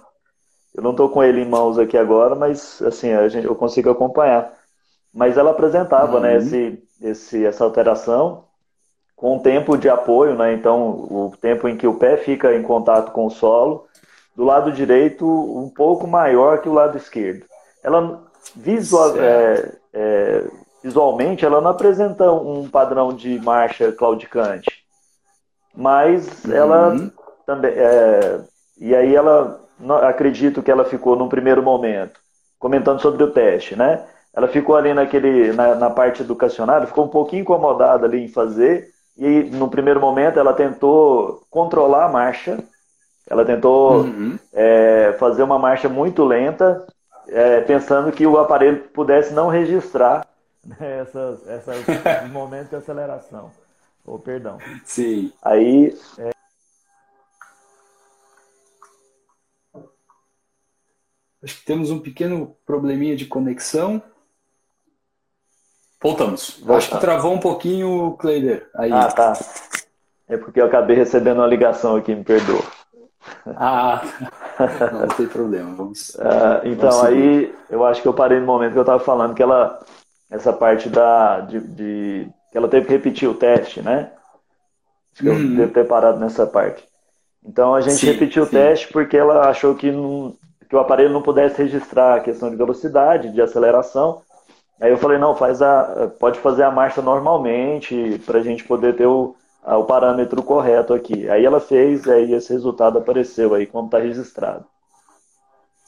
Eu 0.75 0.83
não 0.83 0.91
estou 0.91 1.09
com 1.09 1.23
ele 1.23 1.41
em 1.41 1.49
mãos 1.49 1.79
aqui 1.79 1.97
agora, 1.97 2.35
mas 2.35 2.81
assim 2.81 3.11
a 3.11 3.27
gente, 3.27 3.45
eu 3.45 3.55
consigo 3.55 3.89
acompanhar. 3.89 4.53
Mas 5.11 5.37
ela 5.37 5.51
apresentava, 5.51 6.19
né, 6.19 6.37
uhum. 6.37 6.43
né, 6.43 6.45
esse, 6.45 6.83
esse, 7.01 7.45
essa 7.45 7.63
alteração 7.63 8.45
com 9.15 9.37
o 9.37 9.39
tempo 9.41 9.77
de 9.77 9.89
apoio, 9.89 10.35
né? 10.35 10.53
Então, 10.53 10.91
o 10.91 11.33
tempo 11.41 11.67
em 11.67 11.75
que 11.75 11.85
o 11.85 11.95
pé 11.95 12.15
fica 12.15 12.55
em 12.55 12.63
contato 12.63 13.11
com 13.11 13.25
o 13.25 13.29
solo, 13.29 13.85
do 14.39 14.45
lado 14.45 14.71
direito 14.71 15.25
um 15.27 15.69
pouco 15.69 16.07
maior 16.07 16.61
que 16.61 16.69
o 16.69 16.73
lado 16.73 16.95
esquerdo. 16.95 17.45
Ela 17.83 18.23
visual, 18.55 19.19
é, 19.19 19.69
é, 19.91 20.47
visualmente 20.81 21.43
ela 21.43 21.59
não 21.59 21.71
apresenta 21.71 22.31
um 22.31 22.69
padrão 22.69 23.13
de 23.13 23.37
marcha 23.41 23.91
claudicante, 23.91 24.71
mas 25.75 26.45
uhum. 26.45 26.53
ela 26.53 27.11
também 27.45 27.73
é, 27.75 28.39
e 28.79 28.95
aí 28.95 29.13
ela 29.13 29.59
acredito 30.07 30.63
que 30.63 30.71
ela 30.71 30.85
ficou 30.85 31.17
num 31.17 31.27
primeiro 31.27 31.61
momento 31.61 32.17
comentando 32.57 33.01
sobre 33.01 33.21
o 33.21 33.31
teste, 33.31 33.75
né? 33.75 34.05
Ela 34.33 34.47
ficou 34.47 34.77
ali 34.77 34.93
naquele 34.93 35.51
na, 35.51 35.75
na 35.75 35.89
parte 35.89 36.21
educacional, 36.21 36.87
ficou 36.87 37.03
um 37.03 37.09
pouquinho 37.09 37.41
incomodada 37.41 38.05
ali 38.05 38.23
em 38.23 38.29
fazer 38.29 38.87
e 39.17 39.43
no 39.51 39.69
primeiro 39.69 39.99
momento 39.99 40.39
ela 40.39 40.53
tentou 40.53 41.41
controlar 41.49 42.05
a 42.05 42.09
marcha, 42.09 42.57
ela 43.29 43.45
tentou 43.45 44.01
uhum. 44.01 44.39
é, 44.51 45.15
fazer 45.19 45.43
uma 45.43 45.59
marcha 45.59 45.87
muito 45.87 46.25
lenta, 46.25 46.85
é, 47.27 47.61
pensando 47.61 48.11
que 48.11 48.25
o 48.25 48.39
aparelho 48.39 48.79
pudesse 48.89 49.33
não 49.33 49.49
registrar 49.49 50.27
né, 50.65 51.01
essas, 51.01 51.47
essas 51.47 51.77
momentos 52.31 52.71
de 52.71 52.75
aceleração. 52.75 53.51
Oh, 54.05 54.17
perdão. 54.17 54.57
Sim. 54.83 55.31
Aí. 55.43 55.95
É... 56.17 56.31
Acho 61.43 61.55
que 61.59 61.65
temos 61.65 61.91
um 61.91 61.99
pequeno 61.99 62.57
probleminha 62.65 63.15
de 63.15 63.25
conexão. 63.25 64.01
Voltamos. 66.01 66.61
Acho 66.67 66.89
que 66.89 66.97
travou 66.97 67.33
um 67.33 67.39
pouquinho 67.39 68.07
o 68.07 68.17
Cleider. 68.17 68.67
Aí. 68.73 68.91
Ah, 68.91 69.11
tá. 69.11 69.33
É 70.27 70.37
porque 70.37 70.59
eu 70.59 70.65
acabei 70.65 70.95
recebendo 70.95 71.37
uma 71.37 71.47
ligação 71.47 71.95
aqui, 71.95 72.15
me 72.15 72.23
perdoa. 72.23 72.63
Ah, 73.45 74.01
não, 74.91 74.99
não 75.01 75.07
tem 75.09 75.27
problema. 75.27 75.75
Vamos. 75.75 76.17
Ah, 76.19 76.61
então, 76.63 76.89
vamos 76.89 77.05
aí 77.05 77.53
eu 77.69 77.85
acho 77.85 78.01
que 78.01 78.07
eu 78.07 78.13
parei 78.13 78.39
no 78.39 78.45
momento 78.45 78.73
que 78.73 78.79
eu 78.79 78.83
estava 78.83 79.03
falando 79.03 79.33
que 79.33 79.43
ela, 79.43 79.79
essa 80.29 80.51
parte 80.51 80.89
da, 80.89 81.41
de, 81.41 81.59
de, 81.59 82.29
que 82.51 82.57
ela 82.57 82.67
teve 82.67 82.87
que 82.87 82.93
repetir 82.93 83.29
o 83.29 83.33
teste, 83.33 83.81
né? 83.81 84.11
Acho 85.13 85.23
que 85.23 85.29
uhum. 85.29 85.51
eu 85.51 85.57
devo 85.57 85.73
ter 85.73 85.87
parado 85.87 86.19
nessa 86.19 86.45
parte. 86.45 86.83
Então 87.43 87.73
a 87.73 87.81
gente 87.81 87.97
sim, 87.97 88.07
repetiu 88.07 88.43
sim. 88.43 88.49
o 88.49 88.51
teste 88.51 88.91
porque 88.91 89.17
ela 89.17 89.49
achou 89.49 89.75
que, 89.75 89.91
não, 89.91 90.35
que 90.67 90.75
o 90.75 90.79
aparelho 90.79 91.13
não 91.13 91.21
pudesse 91.21 91.61
registrar 91.61 92.15
a 92.15 92.19
questão 92.19 92.49
de 92.49 92.55
velocidade, 92.55 93.31
de 93.31 93.41
aceleração. 93.41 94.21
Aí 94.79 94.91
eu 94.91 94.97
falei, 94.97 95.17
não, 95.17 95.35
faz 95.35 95.61
a, 95.61 96.11
pode 96.19 96.39
fazer 96.39 96.63
a 96.63 96.71
marcha 96.71 97.01
normalmente 97.01 98.21
para 98.25 98.39
a 98.39 98.43
gente 98.43 98.63
poder 98.63 98.95
ter 98.95 99.05
o, 99.05 99.35
o 99.65 99.83
parâmetro 99.83 100.41
correto 100.41 100.93
aqui. 100.93 101.29
Aí 101.29 101.45
ela 101.45 101.59
fez, 101.59 102.07
aí 102.07 102.33
esse 102.33 102.51
resultado 102.53 102.97
apareceu 102.97 103.53
aí 103.53 103.65
como 103.65 103.85
está 103.85 103.99
registrado. 103.99 104.65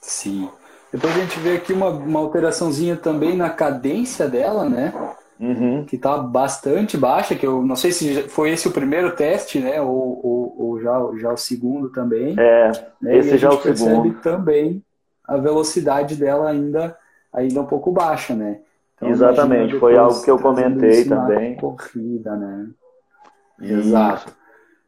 Sim. 0.01 0.49
Depois 0.91 1.15
a 1.15 1.19
gente 1.19 1.39
vê 1.39 1.55
aqui 1.55 1.71
uma, 1.71 1.89
uma 1.89 2.19
alteraçãozinha 2.19 2.97
também 2.97 3.35
na 3.35 3.49
cadência 3.49 4.27
dela, 4.27 4.67
né? 4.67 4.93
Uhum. 5.39 5.85
que 5.85 5.95
está 5.95 6.19
bastante 6.19 6.95
baixa, 6.95 7.33
que 7.33 7.47
eu 7.47 7.63
não 7.63 7.75
sei 7.75 7.91
se 7.91 8.29
foi 8.29 8.51
esse 8.51 8.67
o 8.67 8.71
primeiro 8.71 9.15
teste, 9.15 9.59
né? 9.59 9.81
Ou, 9.81 10.21
ou, 10.23 10.55
ou 10.55 10.79
já, 10.79 11.01
já 11.17 11.33
o 11.33 11.37
segundo 11.37 11.89
também. 11.89 12.35
É, 12.37 12.71
né? 13.01 13.17
esse 13.17 13.39
já 13.39 13.47
é 13.47 13.51
o 13.51 13.59
segundo. 13.59 14.13
também 14.21 14.83
a 15.27 15.37
velocidade 15.37 16.15
dela 16.15 16.49
ainda, 16.49 16.95
ainda 17.33 17.61
um 17.61 17.65
pouco 17.65 17.91
baixa, 17.91 18.35
né? 18.35 18.59
Então, 18.95 19.09
Exatamente, 19.09 19.79
foi 19.79 19.97
algo 19.97 20.21
que 20.21 20.29
eu 20.29 20.37
comentei 20.37 21.05
também. 21.05 21.55
Corrida, 21.55 22.35
né? 22.35 22.67
Exato. 23.61 24.35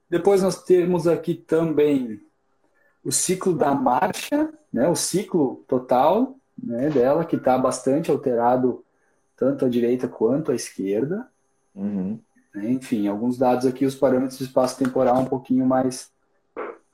Depois 0.09 0.41
nós 0.41 0.63
temos 0.63 1.07
aqui 1.07 1.33
também 1.33 2.21
o 3.03 3.11
ciclo 3.11 3.53
da 3.53 3.73
marcha, 3.73 4.53
né? 4.71 4.87
O 4.87 4.95
ciclo 4.95 5.63
total 5.67 6.35
né, 6.61 6.89
dela, 6.89 7.25
que 7.25 7.35
está 7.35 7.57
bastante 7.57 8.11
alterado 8.11 8.83
tanto 9.35 9.65
à 9.65 9.69
direita 9.69 10.07
quanto 10.07 10.51
à 10.51 10.55
esquerda. 10.55 11.27
Uhum. 11.75 12.19
Né? 12.53 12.71
Enfim, 12.71 13.07
alguns 13.07 13.37
dados 13.37 13.65
aqui, 13.65 13.85
os 13.85 13.95
parâmetros 13.95 14.37
de 14.37 14.45
espaço 14.45 14.77
temporal 14.77 15.19
um 15.19 15.25
pouquinho 15.25 15.65
mais 15.65 16.11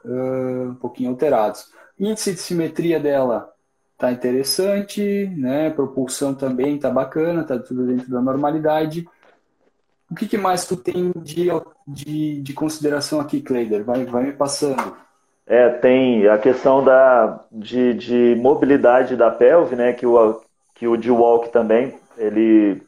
uh, 0.03 0.69
um 0.69 0.75
pouquinho 0.75 1.11
alterados. 1.11 1.71
Índice 1.99 2.33
de 2.33 2.39
simetria 2.39 2.99
dela 2.99 3.51
tá 3.97 4.11
interessante, 4.11 5.27
né? 5.37 5.69
Propulsão 5.69 6.33
também 6.33 6.79
tá 6.79 6.89
bacana, 6.89 7.43
tá 7.43 7.59
tudo 7.59 7.85
dentro 7.85 8.09
da 8.09 8.21
normalidade. 8.21 9.05
O 10.09 10.15
que, 10.15 10.27
que 10.27 10.37
mais 10.37 10.65
tu 10.65 10.75
tem 10.75 11.11
de, 11.15 11.49
de, 11.87 12.41
de 12.41 12.53
consideração 12.53 13.19
aqui, 13.19 13.41
Kleider? 13.41 13.83
Vai, 13.83 14.05
vai 14.05 14.23
me 14.23 14.33
passando. 14.33 14.97
É, 15.45 15.69
tem 15.69 16.27
a 16.27 16.37
questão 16.37 16.83
da, 16.83 17.43
de, 17.51 17.93
de 17.93 18.35
mobilidade 18.39 19.15
da 19.15 19.31
pelve, 19.31 19.75
né? 19.75 19.93
Que 19.93 20.05
o, 20.05 20.41
que 20.75 20.87
o 20.87 20.97
D-Walk 20.97 21.49
também 21.51 21.97
ele, 22.17 22.81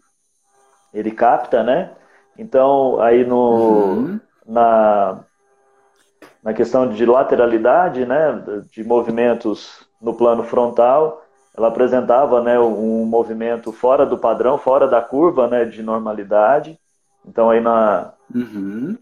ele 0.93 1.12
capta, 1.12 1.63
né? 1.63 1.91
Então, 2.38 3.00
aí 3.00 3.26
no, 3.26 3.36
uhum. 3.36 4.19
na, 4.46 5.24
na 6.43 6.54
questão 6.54 6.89
de 6.89 7.06
lateralidade, 7.06 8.06
né, 8.06 8.43
de 8.72 8.84
movimentos 8.84 9.86
no 10.02 10.13
plano 10.13 10.43
frontal, 10.43 11.24
ela 11.56 11.67
apresentava 11.67 12.41
né, 12.41 12.60
um 12.60 13.06
movimento 13.06 13.72
fora 13.72 14.06
do 14.06 14.17
padrão, 14.17 14.58
fora 14.58 14.88
da 14.88 15.02
curva 15.02 15.48
né, 15.48 15.65
de 15.65 15.84
normalidade. 15.84 16.80
Então, 17.26 17.50
aí 17.50 17.60
na, 17.60 18.14
uhum. 18.34 18.98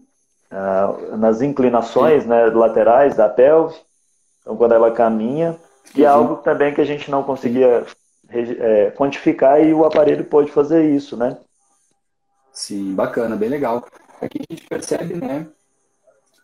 uh, 0.50 1.16
nas 1.16 1.42
inclinações 1.42 2.26
né, 2.26 2.46
laterais 2.46 3.16
da 3.16 3.28
pelve, 3.28 3.76
então 4.40 4.56
quando 4.56 4.72
ela 4.72 4.90
caminha, 4.90 5.56
e 5.94 6.04
é 6.04 6.06
algo 6.06 6.36
também 6.36 6.74
que 6.74 6.80
a 6.80 6.84
gente 6.84 7.10
não 7.10 7.22
conseguia 7.22 7.84
é, 8.28 8.90
quantificar 8.92 9.60
e 9.60 9.74
o 9.74 9.84
aparelho 9.84 10.24
pode 10.24 10.52
fazer 10.52 10.88
isso, 10.88 11.16
né? 11.16 11.36
Sim, 12.52 12.94
bacana, 12.94 13.36
bem 13.36 13.48
legal. 13.48 13.84
Aqui 14.20 14.38
a 14.38 14.52
gente 14.52 14.66
percebe, 14.68 15.14
né? 15.14 15.48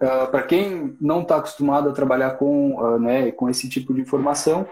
Uh, 0.00 0.06
ah, 0.06 0.26
Para 0.26 0.42
quem 0.42 0.96
não 1.00 1.22
está 1.22 1.36
acostumado 1.36 1.88
a 1.88 1.92
trabalhar 1.92 2.32
com, 2.32 2.76
uh, 2.76 2.98
né, 2.98 3.30
com 3.32 3.48
esse 3.48 3.68
tipo 3.68 3.94
de 3.94 4.00
informação, 4.00 4.66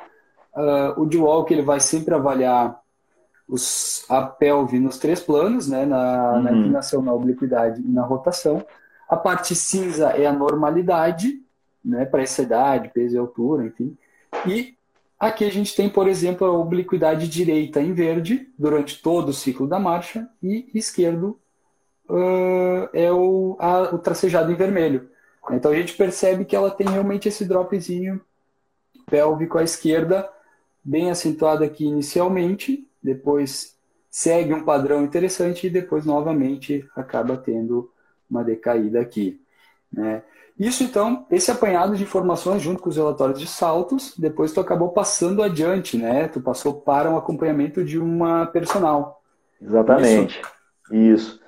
uh, 0.54 1.00
o 1.00 1.06
D-Walk 1.06 1.52
ele 1.52 1.62
vai 1.62 1.80
sempre 1.80 2.14
avaliar 2.14 2.78
os, 3.48 4.04
a 4.08 4.22
pelve 4.22 4.78
nos 4.78 4.98
três 4.98 5.20
planos, 5.20 5.68
né, 5.68 5.84
na, 5.84 6.32
uhum. 6.32 6.42
na 6.42 6.52
inclinação, 6.52 7.02
na 7.02 7.12
obliquidade 7.12 7.80
e 7.80 7.88
na 7.88 8.02
rotação. 8.02 8.64
A 9.08 9.16
parte 9.16 9.54
cinza 9.54 10.08
é 10.10 10.26
a 10.26 10.32
normalidade, 10.32 11.42
né, 11.84 12.04
para 12.04 12.22
essa 12.22 12.42
idade, 12.42 12.90
peso 12.92 13.16
e 13.16 13.18
altura, 13.18 13.66
enfim. 13.66 13.96
E 14.46 14.74
Aqui 15.18 15.44
a 15.44 15.50
gente 15.50 15.74
tem, 15.74 15.88
por 15.88 16.06
exemplo, 16.06 16.46
a 16.46 16.50
obliquidade 16.50 17.28
direita 17.28 17.80
em 17.80 17.94
verde 17.94 18.52
durante 18.58 19.00
todo 19.00 19.30
o 19.30 19.32
ciclo 19.32 19.66
da 19.66 19.78
marcha 19.78 20.28
e 20.42 20.68
esquerdo 20.74 21.40
uh, 22.10 22.88
é 22.92 23.10
o, 23.10 23.56
a, 23.58 23.94
o 23.94 23.98
tracejado 23.98 24.52
em 24.52 24.54
vermelho. 24.54 25.08
Então 25.50 25.72
a 25.72 25.74
gente 25.74 25.96
percebe 25.96 26.44
que 26.44 26.54
ela 26.54 26.70
tem 26.70 26.86
realmente 26.86 27.26
esse 27.26 27.46
dropzinho 27.46 28.20
pélvico 29.06 29.56
à 29.56 29.62
esquerda, 29.62 30.28
bem 30.84 31.10
acentuado 31.10 31.64
aqui 31.64 31.86
inicialmente, 31.86 32.86
depois 33.04 33.76
segue 34.10 34.54
um 34.54 34.64
padrão 34.64 35.04
interessante 35.04 35.66
e 35.66 35.70
depois 35.70 36.06
novamente 36.06 36.88
acaba 36.96 37.36
tendo 37.36 37.90
uma 38.30 38.42
decaída 38.42 39.00
aqui. 39.00 39.38
Né? 39.92 40.22
Isso 40.58 40.82
então, 40.82 41.26
esse 41.30 41.50
apanhado 41.50 41.96
de 41.96 42.04
informações 42.04 42.62
junto 42.62 42.80
com 42.80 42.88
os 42.88 42.96
relatórios 42.96 43.38
de 43.38 43.46
saltos, 43.46 44.14
depois 44.16 44.52
tu 44.52 44.60
acabou 44.60 44.90
passando 44.90 45.42
adiante, 45.42 45.98
né? 45.98 46.28
Tu 46.28 46.40
passou 46.40 46.74
para 46.74 47.10
um 47.10 47.16
acompanhamento 47.16 47.84
de 47.84 47.98
uma 47.98 48.46
personal. 48.46 49.20
Exatamente. 49.60 50.40
Isso. 50.90 50.94
Isso. 50.94 51.40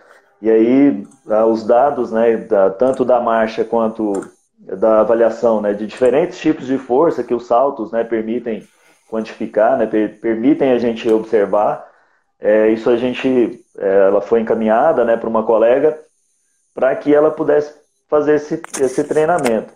E 0.42 0.51
aí, 0.51 1.07
ah, 1.29 1.47
os 1.47 1.64
dados, 1.64 2.11
né, 2.11 2.37
da, 2.37 2.69
tanto 2.69 3.05
da 3.05 3.21
marcha 3.21 3.64
quanto 3.64 4.29
da 4.59 5.01
avaliação, 5.01 5.61
né, 5.61 5.73
de 5.73 5.87
diferentes 5.87 6.38
tipos 6.38 6.66
de 6.66 6.77
força 6.77 7.23
que 7.23 7.35
os 7.35 7.47
saltos, 7.47 7.92
né, 7.92 8.03
permitem 8.03 8.66
quantificar, 9.09 9.77
né, 9.77 9.87
per, 9.87 10.21
permitem 10.21 10.73
a 10.73 10.79
gente 10.79 11.09
observar. 11.09 11.87
É, 12.40 12.69
isso 12.69 12.90
a 12.90 12.97
gente, 12.97 13.64
é, 13.79 14.07
ela 14.09 14.21
foi 14.21 14.40
encaminhada, 14.40 15.05
né, 15.05 15.16
para 15.16 15.29
uma 15.29 15.45
colega 15.45 15.99
para 16.75 16.95
que 16.95 17.14
ela 17.14 17.31
pudesse 17.31 17.75
fazer 18.07 18.35
esse, 18.35 18.61
esse 18.81 19.03
treinamento. 19.05 19.73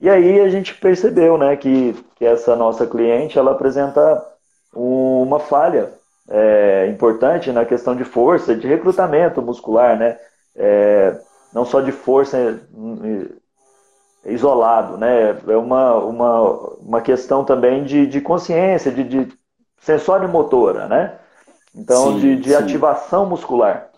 E 0.00 0.08
aí 0.08 0.40
a 0.40 0.48
gente 0.48 0.74
percebeu 0.74 1.36
né, 1.36 1.56
que, 1.56 1.94
que 2.14 2.24
essa 2.24 2.54
nossa 2.54 2.86
cliente 2.86 3.38
ela 3.38 3.50
apresenta 3.50 4.24
uma 4.72 5.40
falha 5.40 5.92
é, 6.28 6.86
importante 6.88 7.50
na 7.52 7.64
questão 7.64 7.94
de 7.94 8.04
força, 8.04 8.54
de 8.54 8.66
recrutamento 8.66 9.42
muscular, 9.42 9.98
né? 9.98 10.18
É, 10.56 11.18
não 11.52 11.64
só 11.64 11.80
de 11.80 11.92
força 11.92 12.60
isolado, 14.26 14.96
né? 14.96 15.36
É 15.46 15.56
uma, 15.56 15.96
uma, 15.96 16.40
uma 16.78 17.00
questão 17.00 17.44
também 17.44 17.84
de, 17.84 18.06
de 18.06 18.20
consciência, 18.20 18.90
de, 18.90 19.04
de 19.04 19.28
sensório 19.80 20.28
motora, 20.28 20.86
né? 20.88 21.18
Então, 21.74 22.12
sim, 22.12 22.20
de, 22.20 22.36
de 22.36 22.54
ativação 22.54 23.26
muscular 23.26 23.90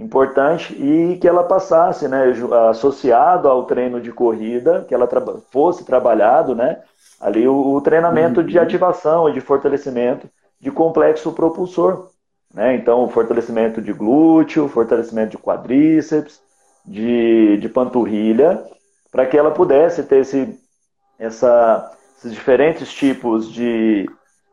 importante 0.00 0.72
e 0.74 1.18
que 1.18 1.28
ela 1.28 1.44
passasse, 1.44 2.08
né, 2.08 2.32
associado 2.70 3.48
ao 3.48 3.64
treino 3.64 4.00
de 4.00 4.10
corrida, 4.10 4.84
que 4.88 4.94
ela 4.94 5.06
tra 5.06 5.20
fosse 5.52 5.84
trabalhado, 5.84 6.54
né, 6.54 6.80
ali 7.20 7.46
o, 7.46 7.74
o 7.74 7.80
treinamento 7.80 8.40
uhum. 8.40 8.46
de 8.46 8.58
ativação 8.58 9.28
e 9.28 9.32
de 9.32 9.40
fortalecimento 9.40 10.28
de 10.58 10.70
complexo 10.70 11.32
propulsor, 11.32 12.08
né, 12.52 12.74
então 12.74 13.08
fortalecimento 13.10 13.80
de 13.82 13.92
glúteo, 13.92 14.68
fortalecimento 14.68 15.32
de 15.32 15.38
quadríceps, 15.38 16.40
de, 16.84 17.58
de 17.58 17.68
panturrilha, 17.68 18.64
para 19.10 19.26
que 19.26 19.36
ela 19.36 19.50
pudesse 19.50 20.02
ter 20.04 20.20
esse, 20.20 20.58
essa, 21.18 21.90
esses 22.16 22.32
diferentes 22.32 22.92
tipos 22.92 23.50
de 23.52 24.08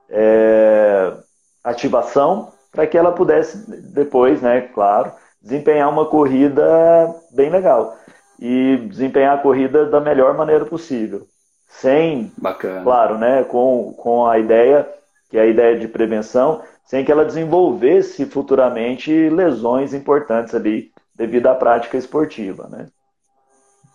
é, 0.09 1.13
ativação, 1.63 2.51
para 2.71 2.87
que 2.87 2.97
ela 2.97 3.11
pudesse 3.11 3.69
depois, 3.93 4.41
né, 4.41 4.61
claro, 4.61 5.11
desempenhar 5.41 5.89
uma 5.89 6.05
corrida 6.05 6.63
bem 7.33 7.49
legal. 7.49 7.95
E 8.39 8.77
desempenhar 8.89 9.35
a 9.35 9.41
corrida 9.41 9.85
da 9.87 9.99
melhor 9.99 10.35
maneira 10.35 10.65
possível. 10.65 11.25
Sem, 11.67 12.31
Bacana. 12.37 12.83
claro, 12.83 13.17
né, 13.17 13.43
com, 13.43 13.93
com 13.97 14.25
a 14.27 14.37
ideia, 14.37 14.87
que 15.29 15.37
é 15.37 15.41
a 15.41 15.45
ideia 15.47 15.77
de 15.77 15.87
prevenção, 15.87 16.61
sem 16.85 17.03
que 17.03 17.11
ela 17.11 17.25
desenvolvesse 17.25 18.25
futuramente 18.25 19.11
lesões 19.29 19.93
importantes 19.93 20.55
ali 20.55 20.91
devido 21.15 21.47
à 21.47 21.55
prática 21.55 21.97
esportiva, 21.97 22.67
né? 22.69 22.87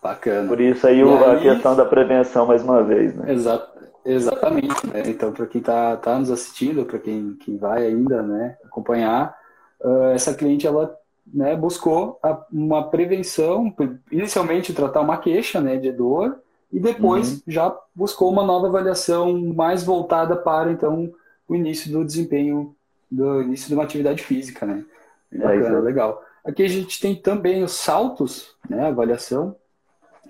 Bacana. 0.02 0.48
Por 0.48 0.60
isso 0.60 0.86
aí, 0.86 1.00
aí... 1.00 1.24
a 1.24 1.38
questão 1.38 1.76
da 1.76 1.84
prevenção 1.84 2.46
mais 2.46 2.62
uma 2.62 2.82
vez, 2.82 3.14
né? 3.14 3.32
Exato. 3.32 3.72
Exatamente, 4.04 4.84
né? 4.88 5.04
Então, 5.06 5.32
para 5.32 5.46
quem 5.46 5.60
está 5.60 5.96
tá 5.96 6.18
nos 6.18 6.28
assistindo, 6.28 6.84
para 6.84 6.98
quem, 6.98 7.34
quem 7.34 7.56
vai 7.56 7.86
ainda 7.86 8.20
né, 8.20 8.56
acompanhar, 8.64 9.32
uh, 9.80 10.06
essa 10.06 10.34
cliente 10.34 10.66
ela 10.66 10.92
né, 11.32 11.54
buscou 11.54 12.18
a, 12.20 12.44
uma 12.52 12.90
prevenção, 12.90 13.72
inicialmente 14.10 14.74
tratar 14.74 15.02
uma 15.02 15.18
queixa 15.18 15.60
né, 15.60 15.76
de 15.76 15.92
dor, 15.92 16.36
e 16.72 16.80
depois 16.80 17.34
uhum. 17.34 17.40
já 17.46 17.76
buscou 17.94 18.28
uma 18.32 18.42
nova 18.42 18.66
avaliação 18.66 19.38
mais 19.54 19.84
voltada 19.84 20.34
para 20.34 20.72
então 20.72 21.12
o 21.46 21.54
início 21.54 21.92
do 21.92 22.04
desempenho, 22.04 22.74
do 23.10 23.42
início 23.42 23.68
de 23.68 23.74
uma 23.74 23.84
atividade 23.84 24.22
física, 24.22 24.64
né? 24.64 24.84
É 25.30 25.38
bacana, 25.38 25.78
é 25.78 25.80
legal. 25.80 26.22
Aqui 26.44 26.62
a 26.64 26.68
gente 26.68 26.98
tem 26.98 27.14
também 27.14 27.62
os 27.62 27.72
saltos, 27.72 28.56
né? 28.68 28.88
Avaliação. 28.88 29.54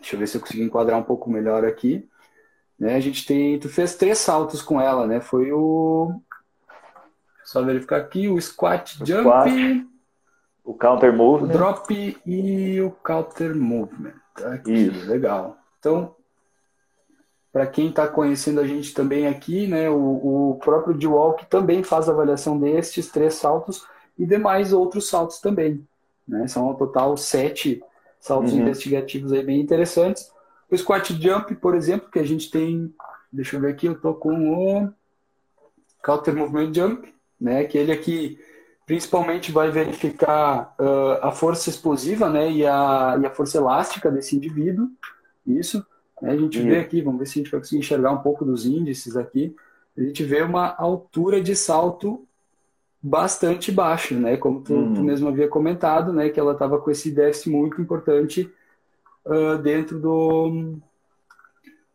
Deixa 0.03 0.17
eu 0.17 0.21
ver 0.21 0.27
se 0.27 0.37
eu 0.37 0.41
consigo 0.41 0.65
enquadrar 0.65 0.99
um 0.99 1.05
pouco 1.05 1.31
melhor 1.31 1.65
aqui. 1.65 2.09
Né? 2.79 2.97
A 2.97 3.01
gente 3.01 3.25
tem, 3.25 3.59
tu 3.61 3.69
fez 3.69 3.95
três 3.95 4.19
saltos 4.19 4.61
com 4.61 4.81
ela, 4.81 5.07
né? 5.07 5.21
Foi 5.21 5.53
o 5.53 6.21
só 7.45 7.63
verificar 7.63 7.99
aqui 7.99 8.29
o 8.29 8.41
squat 8.41 9.01
o 9.01 9.07
jump, 9.07 9.23
squat, 9.23 9.87
o 10.65 10.75
counter 10.75 11.13
movement, 11.13 11.49
o 11.49 11.53
drop 11.53 12.21
e 12.27 12.81
o 12.81 12.91
counter 12.91 13.55
movement. 13.55 14.15
Aqui, 14.45 14.73
Isso. 14.73 15.09
legal. 15.09 15.59
Então, 15.79 16.17
para 17.53 17.67
quem 17.67 17.91
está 17.91 18.09
conhecendo 18.09 18.61
a 18.61 18.67
gente 18.67 18.93
também 18.93 19.29
aqui, 19.29 19.69
né, 19.69 19.89
o, 19.89 20.51
o 20.51 20.59
próprio 20.59 20.95
D-Walk 20.95 21.47
também 21.47 21.85
faz 21.85 22.09
avaliação 22.09 22.59
destes 22.59 23.09
três 23.09 23.35
saltos 23.35 23.87
e 24.19 24.27
demais 24.27 24.73
outros 24.73 25.09
saltos 25.09 25.39
também. 25.39 25.87
Né? 26.27 26.49
São 26.49 26.67
ao 26.67 26.75
total 26.75 27.17
sete 27.17 27.81
saltos 28.23 28.53
uhum. 28.53 28.61
investigativos 28.61 29.33
aí 29.33 29.43
bem 29.43 29.61
interessantes. 29.61 30.31
O 30.71 30.79
squat 30.79 31.13
jump, 31.21 31.55
por 31.57 31.75
exemplo, 31.75 32.09
que 32.09 32.21
a 32.21 32.25
gente 32.25 32.51
tem, 32.51 32.95
deixa 33.33 33.57
eu 33.57 33.61
ver 33.61 33.73
aqui, 33.73 33.87
eu 33.87 34.01
tô 34.01 34.15
com 34.15 34.53
o 34.55 34.89
counter 36.03 36.35
movement 36.35 36.73
jump, 36.73 37.13
né, 37.39 37.65
que 37.65 37.77
ele 37.77 37.91
aqui 37.91 38.39
principalmente 38.87 39.51
vai 39.51 39.71
verificar 39.71 40.75
uh, 40.79 41.27
a 41.27 41.33
força 41.33 41.69
explosiva, 41.69 42.31
né, 42.31 42.51
e 42.51 42.65
a, 42.65 43.19
e 43.21 43.27
a 43.27 43.31
força 43.31 43.59
elástica 43.59 44.11
desse 44.11 44.37
indivíduo, 44.37 44.89
isso. 45.45 45.85
Né, 46.21 46.31
a 46.31 46.37
gente 46.37 46.61
vê 46.61 46.79
aqui, 46.79 47.03
vamos 47.03 47.19
ver 47.19 47.27
se 47.27 47.41
a 47.41 47.43
gente 47.43 47.51
vai 47.51 47.61
conseguir 47.61 47.81
enxergar 47.81 48.13
um 48.13 48.23
pouco 48.23 48.45
dos 48.45 48.65
índices 48.65 49.17
aqui, 49.17 49.55
a 49.99 50.01
gente 50.01 50.23
vê 50.23 50.43
uma 50.43 50.77
altura 50.77 51.41
de 51.41 51.57
salto 51.57 52.25
bastante 53.03 53.73
baixa, 53.73 54.15
né, 54.15 54.37
como 54.37 54.61
tu, 54.61 54.67
tu 54.67 54.75
uhum. 54.75 55.03
mesmo 55.03 55.29
havia 55.29 55.49
comentado, 55.49 56.13
né, 56.13 56.29
que 56.29 56.39
ela 56.39 56.53
estava 56.53 56.79
com 56.79 56.91
esse 56.91 57.11
déficit 57.11 57.51
muito 57.51 57.81
importante 57.81 58.49
uh, 59.27 59.59
dentro 59.59 59.99
do, 59.99 60.77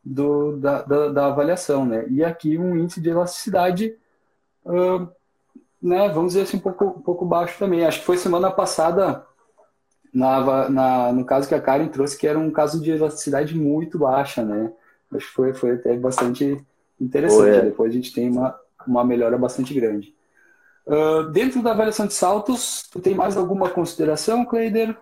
do 0.03 0.57
da, 0.57 0.81
da, 0.81 1.07
da, 1.09 1.25
avaliação, 1.27 1.85
né? 1.85 2.05
E 2.09 2.23
aqui 2.23 2.57
um 2.57 2.77
índice 2.77 3.01
de 3.01 3.09
elasticidade, 3.09 3.95
uh, 4.65 5.07
né? 5.81 6.09
Vamos 6.09 6.33
dizer 6.33 6.43
assim 6.43 6.57
um 6.57 6.61
pouco, 6.61 6.85
um 6.85 7.01
pouco 7.01 7.25
baixo 7.25 7.57
também. 7.59 7.85
Acho 7.85 7.99
que 7.99 8.05
foi 8.05 8.17
semana 8.17 8.51
passada 8.51 9.25
na, 10.13 10.69
na, 10.69 11.13
no 11.13 11.25
caso 11.25 11.47
que 11.47 11.55
a 11.55 11.61
Karen 11.61 11.87
trouxe, 11.87 12.17
que 12.17 12.27
era 12.27 12.39
um 12.39 12.51
caso 12.51 12.81
de 12.81 12.91
elasticidade 12.91 13.55
muito 13.55 13.99
baixa, 13.99 14.43
né? 14.43 14.71
Acho 15.13 15.27
que 15.27 15.33
foi, 15.33 15.53
foi 15.53 15.71
até 15.71 15.95
bastante 15.95 16.59
interessante. 16.99 17.65
Depois 17.65 17.91
a 17.91 17.95
gente 17.95 18.13
tem 18.13 18.29
uma, 18.29 18.57
uma 18.85 19.03
melhora 19.03 19.37
bastante 19.37 19.73
grande. 19.73 20.16
Uh, 20.87 21.23
dentro 21.31 21.61
da 21.61 21.71
avaliação 21.71 22.07
de 22.07 22.13
saltos, 22.13 22.87
tu 22.89 23.01
tem 23.01 23.13
mais 23.13 23.35
alguma 23.35 23.69
consideração, 23.69 24.45
Cleider? 24.45 24.95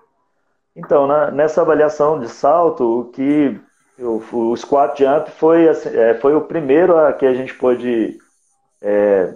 Então, 0.76 1.06
na, 1.06 1.30
nessa 1.30 1.62
avaliação 1.62 2.20
de 2.20 2.28
salto, 2.28 3.02
o 3.02 3.06
que 3.06 3.60
o, 4.00 4.22
o 4.32 4.58
squat 4.58 4.98
jump 4.98 5.30
foi, 5.32 5.70
assim, 5.70 5.90
é, 5.90 6.16
foi 6.16 6.36
o 6.36 6.42
primeiro 6.42 6.98
a 6.98 7.14
que 7.14 7.26
a 7.26 7.34
gente 7.36 7.54
pôde 7.54 8.18
é, 8.82 9.36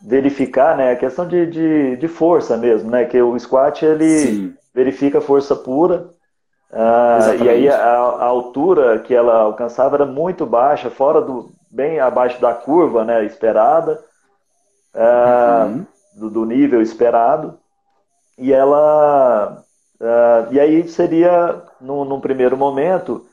verificar, 0.00 0.76
né, 0.76 0.92
a 0.92 0.96
questão 0.96 1.28
de, 1.28 1.46
de, 1.46 1.96
de, 1.96 2.08
força 2.08 2.56
mesmo, 2.56 2.90
né, 2.90 3.04
que 3.04 3.20
o 3.20 3.38
squat 3.38 3.84
ele 3.84 4.18
Sim. 4.18 4.54
verifica 4.74 5.20
força 5.20 5.54
pura, 5.54 6.10
ah, 6.72 7.34
e 7.38 7.48
aí 7.50 7.68
a, 7.68 7.76
a, 7.76 8.24
altura 8.24 8.98
que 9.00 9.14
ela 9.14 9.40
alcançava 9.40 9.96
era 9.96 10.06
muito 10.06 10.46
baixa, 10.46 10.88
fora 10.88 11.20
do 11.20 11.52
bem 11.70 12.00
abaixo 12.00 12.40
da 12.40 12.54
curva, 12.54 13.04
né, 13.04 13.22
esperada, 13.24 14.02
uhum. 14.94 15.86
do, 16.14 16.30
do 16.30 16.44
nível 16.44 16.82
esperado, 16.82 17.58
e 18.38 18.52
ela 18.52 19.64
Uh, 20.02 20.52
e 20.52 20.58
aí 20.58 20.88
seria, 20.88 21.62
num, 21.80 22.04
num, 22.04 22.20
primeiro 22.20 22.56
momento, 22.56 23.24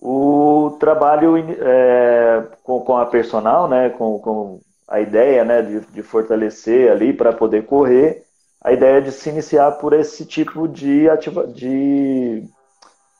o 0.00 0.74
trabalho 0.80 1.36
é, 1.36 2.42
com, 2.62 2.80
com, 2.80 2.96
a 2.96 3.04
personal, 3.04 3.68
né, 3.68 3.90
com, 3.90 4.18
com 4.18 4.60
a 4.88 5.00
ideia 5.00 5.44
né, 5.44 5.60
de, 5.60 5.80
de 5.80 6.02
fortalecer 6.02 6.90
ali 6.90 7.12
para 7.12 7.30
poder 7.30 7.66
correr, 7.66 8.24
a 8.62 8.72
ideia 8.72 9.02
de 9.02 9.12
se 9.12 9.28
iniciar 9.28 9.72
por 9.72 9.92
esse 9.92 10.24
tipo 10.24 10.66
de, 10.66 11.10
ativa, 11.10 11.46
de, 11.46 12.42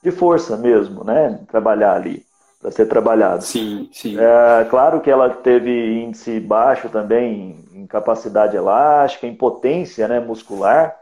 de 0.03 0.11
força 0.11 0.57
mesmo, 0.57 1.05
né, 1.05 1.41
trabalhar 1.49 1.95
ali, 1.97 2.25
para 2.65 2.71
ser 2.71 2.87
trabalhado. 2.87 3.45
Sim, 3.45 3.91
sim. 3.93 4.17
É, 4.19 4.65
claro 4.65 5.03
que 5.03 5.11
ela 5.11 5.29
teve 5.29 6.03
índice 6.03 6.41
baixo 6.41 6.89
também 6.89 7.63
em 7.75 7.87
capacidade 7.87 8.57
elástica, 8.57 9.27
em 9.27 9.35
potência 9.35 10.09
né, 10.09 10.19
muscular, 10.19 10.97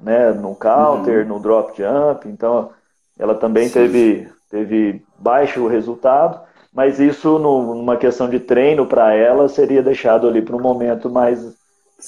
né, 0.00 0.32
no 0.32 0.56
counter, 0.56 1.22
uhum. 1.22 1.34
no 1.34 1.38
drop 1.38 1.80
jump, 1.80 2.28
então 2.28 2.70
ela 3.16 3.36
também 3.36 3.70
teve, 3.70 4.28
teve 4.50 5.04
baixo 5.16 5.68
resultado, 5.68 6.40
mas 6.72 6.98
isso 6.98 7.38
no, 7.38 7.76
numa 7.76 7.96
questão 7.96 8.28
de 8.28 8.40
treino 8.40 8.84
para 8.84 9.14
ela 9.14 9.48
seria 9.48 9.84
deixado 9.84 10.26
ali 10.26 10.42
para 10.42 10.56
um 10.56 10.60
momento 10.60 11.08
mais, 11.08 11.38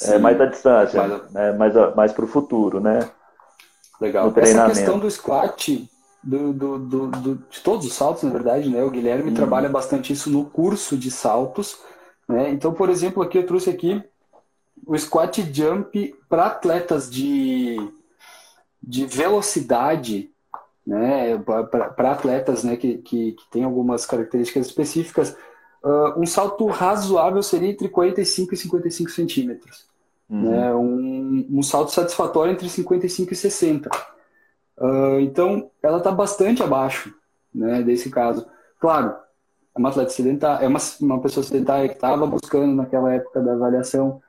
é, 0.02 0.18
mais 0.18 0.40
à 0.40 0.46
distância, 0.46 1.00
mas... 1.00 1.32
né, 1.32 1.52
mais, 1.52 1.94
mais 1.94 2.12
para 2.12 2.24
o 2.24 2.28
futuro, 2.28 2.80
né? 2.80 3.08
Legal. 4.00 4.32
Essa 4.34 4.66
questão 4.66 4.98
do 4.98 5.08
squat, 5.08 5.88
do, 6.26 6.52
do, 6.52 6.78
do, 6.78 7.34
de 7.48 7.60
todos 7.62 7.86
os 7.86 7.92
saltos, 7.92 8.24
na 8.24 8.30
verdade, 8.30 8.68
né? 8.68 8.82
O 8.82 8.90
Guilherme 8.90 9.30
uhum. 9.30 9.34
trabalha 9.34 9.68
bastante 9.68 10.12
isso 10.12 10.28
no 10.28 10.44
curso 10.44 10.96
de 10.96 11.10
saltos, 11.10 11.78
né? 12.28 12.50
Então, 12.50 12.72
por 12.74 12.90
exemplo, 12.90 13.22
aqui 13.22 13.38
eu 13.38 13.46
trouxe 13.46 13.70
aqui 13.70 14.02
o 14.84 14.98
squat 14.98 15.40
jump 15.52 16.14
para 16.28 16.46
atletas 16.46 17.08
de, 17.08 17.76
de 18.82 19.06
velocidade, 19.06 20.30
né, 20.86 21.36
para 21.38 22.12
atletas 22.12 22.62
né, 22.62 22.76
que, 22.76 22.98
que, 22.98 23.32
que 23.32 23.50
têm 23.50 23.64
algumas 23.64 24.06
características 24.06 24.66
específicas, 24.66 25.36
uh, 25.82 26.20
um 26.20 26.26
salto 26.26 26.66
razoável 26.66 27.42
seria 27.42 27.70
entre 27.70 27.88
45 27.88 28.54
e 28.54 28.56
55 28.56 29.10
centímetros. 29.10 29.86
Uhum. 30.28 30.50
Né, 30.50 30.74
um, 30.74 31.46
um 31.50 31.62
salto 31.62 31.90
satisfatório 31.90 32.52
entre 32.52 32.68
55 32.68 33.32
e 33.32 33.36
60. 33.36 34.15
Uh, 34.78 35.20
então, 35.20 35.70
ela 35.82 35.98
está 35.98 36.10
bastante 36.10 36.62
abaixo 36.62 37.14
né, 37.54 37.82
desse 37.82 38.10
caso. 38.10 38.46
Claro, 38.78 39.16
é 39.74 39.78
uma 39.78 39.88
atleta 39.88 40.10
sedentária, 40.10 40.64
é 40.64 40.68
uma, 40.68 40.78
uma 41.00 41.20
pessoa 41.20 41.44
sedentária 41.44 41.88
que 41.88 41.94
estava 41.94 42.26
buscando 42.26 42.74
naquela 42.74 43.12
época 43.12 43.40
da 43.40 43.52
avaliação 43.52 44.20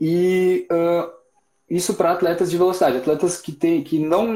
e 0.00 0.66
uh, 0.70 1.12
isso 1.70 1.94
para 1.94 2.12
atletas 2.12 2.50
de 2.50 2.58
velocidade, 2.58 2.96
atletas 2.96 3.40
que 3.40 3.52
tem 3.52 3.82
que 3.82 3.98
não, 3.98 4.26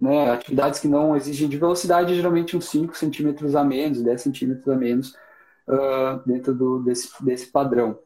né, 0.00 0.30
atividades 0.30 0.80
que 0.80 0.88
não 0.88 1.16
exigem 1.16 1.48
de 1.48 1.56
velocidade, 1.56 2.14
geralmente 2.14 2.56
uns 2.56 2.68
5 2.68 2.96
centímetros 2.96 3.54
a 3.54 3.64
menos, 3.64 4.02
10 4.02 4.20
centímetros 4.20 4.68
a 4.68 4.76
menos 4.76 5.14
uh, 5.68 6.20
dentro 6.26 6.54
do, 6.54 6.80
desse, 6.80 7.08
desse 7.24 7.46
padrão. 7.46 7.98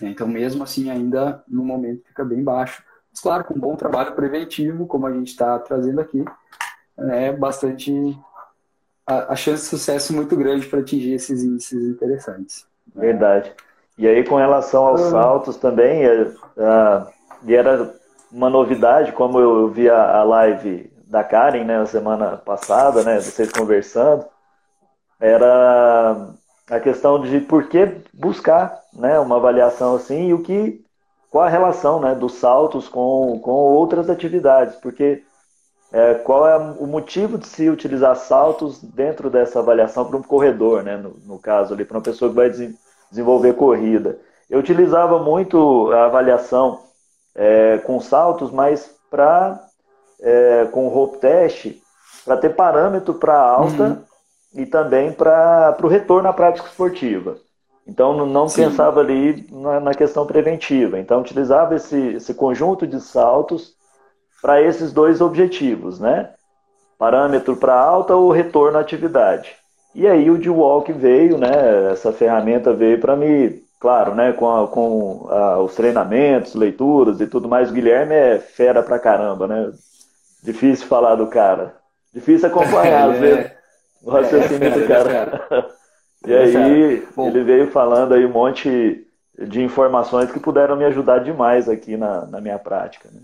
Então, 0.00 0.26
mesmo 0.26 0.62
assim, 0.62 0.90
ainda 0.90 1.44
no 1.48 1.64
momento 1.64 2.04
fica 2.06 2.24
bem 2.24 2.42
baixo. 2.42 2.82
Mas, 3.14 3.20
claro, 3.20 3.44
com 3.44 3.54
um 3.54 3.60
bom 3.60 3.76
trabalho 3.76 4.12
preventivo, 4.12 4.88
como 4.88 5.06
a 5.06 5.12
gente 5.12 5.28
está 5.28 5.56
trazendo 5.60 6.00
aqui, 6.00 6.24
é 6.98 7.30
bastante 7.32 8.18
a, 9.06 9.32
a, 9.32 9.36
chance 9.36 9.62
de 9.62 9.68
sucesso 9.68 10.12
muito 10.12 10.36
grande 10.36 10.66
para 10.66 10.80
atingir 10.80 11.12
esses 11.12 11.44
índices 11.44 11.80
interessantes. 11.84 12.66
Verdade. 12.92 13.52
E 13.96 14.08
aí, 14.08 14.24
com 14.24 14.34
relação 14.34 14.84
aos 14.84 15.00
saltos 15.02 15.56
também, 15.56 16.04
é, 16.04 16.22
é, 16.22 17.06
e 17.44 17.54
era 17.54 17.94
uma 18.32 18.50
novidade, 18.50 19.12
como 19.12 19.38
eu 19.38 19.68
vi 19.68 19.88
a, 19.88 20.18
a 20.18 20.24
live 20.24 20.92
da 21.06 21.22
Karen, 21.22 21.62
né, 21.62 21.78
na 21.78 21.86
semana 21.86 22.36
passada, 22.36 23.04
né, 23.04 23.20
vocês 23.20 23.52
conversando, 23.52 24.24
era 25.20 26.30
a 26.68 26.80
questão 26.80 27.20
de 27.20 27.38
por 27.38 27.68
que 27.68 28.02
buscar, 28.12 28.80
né, 28.92 29.20
uma 29.20 29.36
avaliação 29.36 29.94
assim 29.94 30.30
e 30.30 30.34
o 30.34 30.42
que, 30.42 30.83
qual 31.34 31.46
a 31.46 31.48
relação 31.48 31.98
né, 31.98 32.14
dos 32.14 32.34
saltos 32.34 32.88
com, 32.88 33.40
com 33.40 33.50
outras 33.50 34.08
atividades, 34.08 34.76
porque 34.76 35.24
é, 35.92 36.14
qual 36.14 36.46
é 36.46 36.56
o 36.56 36.86
motivo 36.86 37.36
de 37.36 37.48
se 37.48 37.68
utilizar 37.68 38.14
saltos 38.14 38.80
dentro 38.80 39.28
dessa 39.28 39.58
avaliação 39.58 40.04
para 40.04 40.16
um 40.16 40.22
corredor, 40.22 40.84
né, 40.84 40.96
no, 40.96 41.16
no 41.26 41.36
caso 41.40 41.74
ali, 41.74 41.84
para 41.84 41.96
uma 41.96 42.04
pessoa 42.04 42.28
que 42.28 42.36
vai 42.36 42.52
desenvolver 43.10 43.54
corrida. 43.54 44.16
Eu 44.48 44.60
utilizava 44.60 45.18
muito 45.18 45.90
a 45.90 46.04
avaliação 46.04 46.82
é, 47.34 47.78
com 47.78 48.00
saltos, 48.00 48.52
mas 48.52 48.94
para 49.10 49.60
é, 50.20 50.68
com 50.70 50.86
rope 50.86 51.18
test, 51.18 51.72
para 52.24 52.36
ter 52.36 52.54
parâmetro 52.54 53.12
para 53.12 53.36
alta 53.36 53.82
uhum. 53.82 53.98
e 54.54 54.66
também 54.66 55.12
para 55.12 55.76
o 55.82 55.88
retorno 55.88 56.28
à 56.28 56.32
prática 56.32 56.68
esportiva. 56.68 57.38
Então 57.86 58.26
não, 58.26 58.48
pensava 58.48 59.00
ali 59.00 59.46
na, 59.50 59.78
na, 59.78 59.94
questão 59.94 60.26
preventiva. 60.26 60.98
Então 60.98 61.20
utilizava 61.20 61.74
esse, 61.74 62.14
esse 62.14 62.32
conjunto 62.32 62.86
de 62.86 63.00
saltos 63.00 63.74
para 64.40 64.60
esses 64.62 64.92
dois 64.92 65.20
objetivos, 65.20 66.00
né? 66.00 66.30
Parâmetro 66.98 67.56
para 67.56 67.74
alta 67.78 68.16
ou 68.16 68.30
retorno 68.30 68.78
à 68.78 68.80
atividade. 68.80 69.54
E 69.94 70.06
aí 70.06 70.30
o 70.30 70.38
D-Walk 70.38 70.92
veio, 70.92 71.36
né? 71.36 71.92
Essa 71.92 72.12
ferramenta 72.12 72.72
veio 72.72 72.98
para 72.98 73.14
me, 73.14 73.62
claro, 73.78 74.14
né? 74.14 74.32
Com, 74.32 74.50
a, 74.50 74.66
com 74.66 75.26
a, 75.30 75.58
os 75.60 75.74
treinamentos, 75.74 76.54
leituras 76.54 77.20
e 77.20 77.26
tudo 77.26 77.48
mais. 77.48 77.70
O 77.70 77.74
Guilherme 77.74 78.14
é 78.14 78.38
fera 78.38 78.82
pra 78.82 78.98
caramba, 78.98 79.46
né? 79.46 79.70
Difícil 80.42 80.86
falar 80.86 81.16
do 81.16 81.26
cara. 81.26 81.76
Difícil 82.12 82.48
acompanhar, 82.48 83.10
às 83.12 83.18
vezes, 83.18 83.50
o 84.02 84.10
raciocínio 84.10 84.68
é, 84.68 84.70
do 84.70 84.86
cara. 84.86 85.46
e 86.24 86.34
aí, 86.34 87.06
ele 87.18 87.44
veio 87.44 87.70
falando 87.70 88.14
aí 88.14 88.24
um 88.24 88.32
monte 88.32 89.06
de 89.38 89.62
informações 89.62 90.30
que 90.30 90.40
puderam 90.40 90.76
me 90.76 90.84
ajudar 90.84 91.18
demais 91.18 91.68
aqui 91.68 91.96
na, 91.96 92.24
na 92.26 92.40
minha 92.40 92.58
prática. 92.58 93.08
Né? 93.12 93.20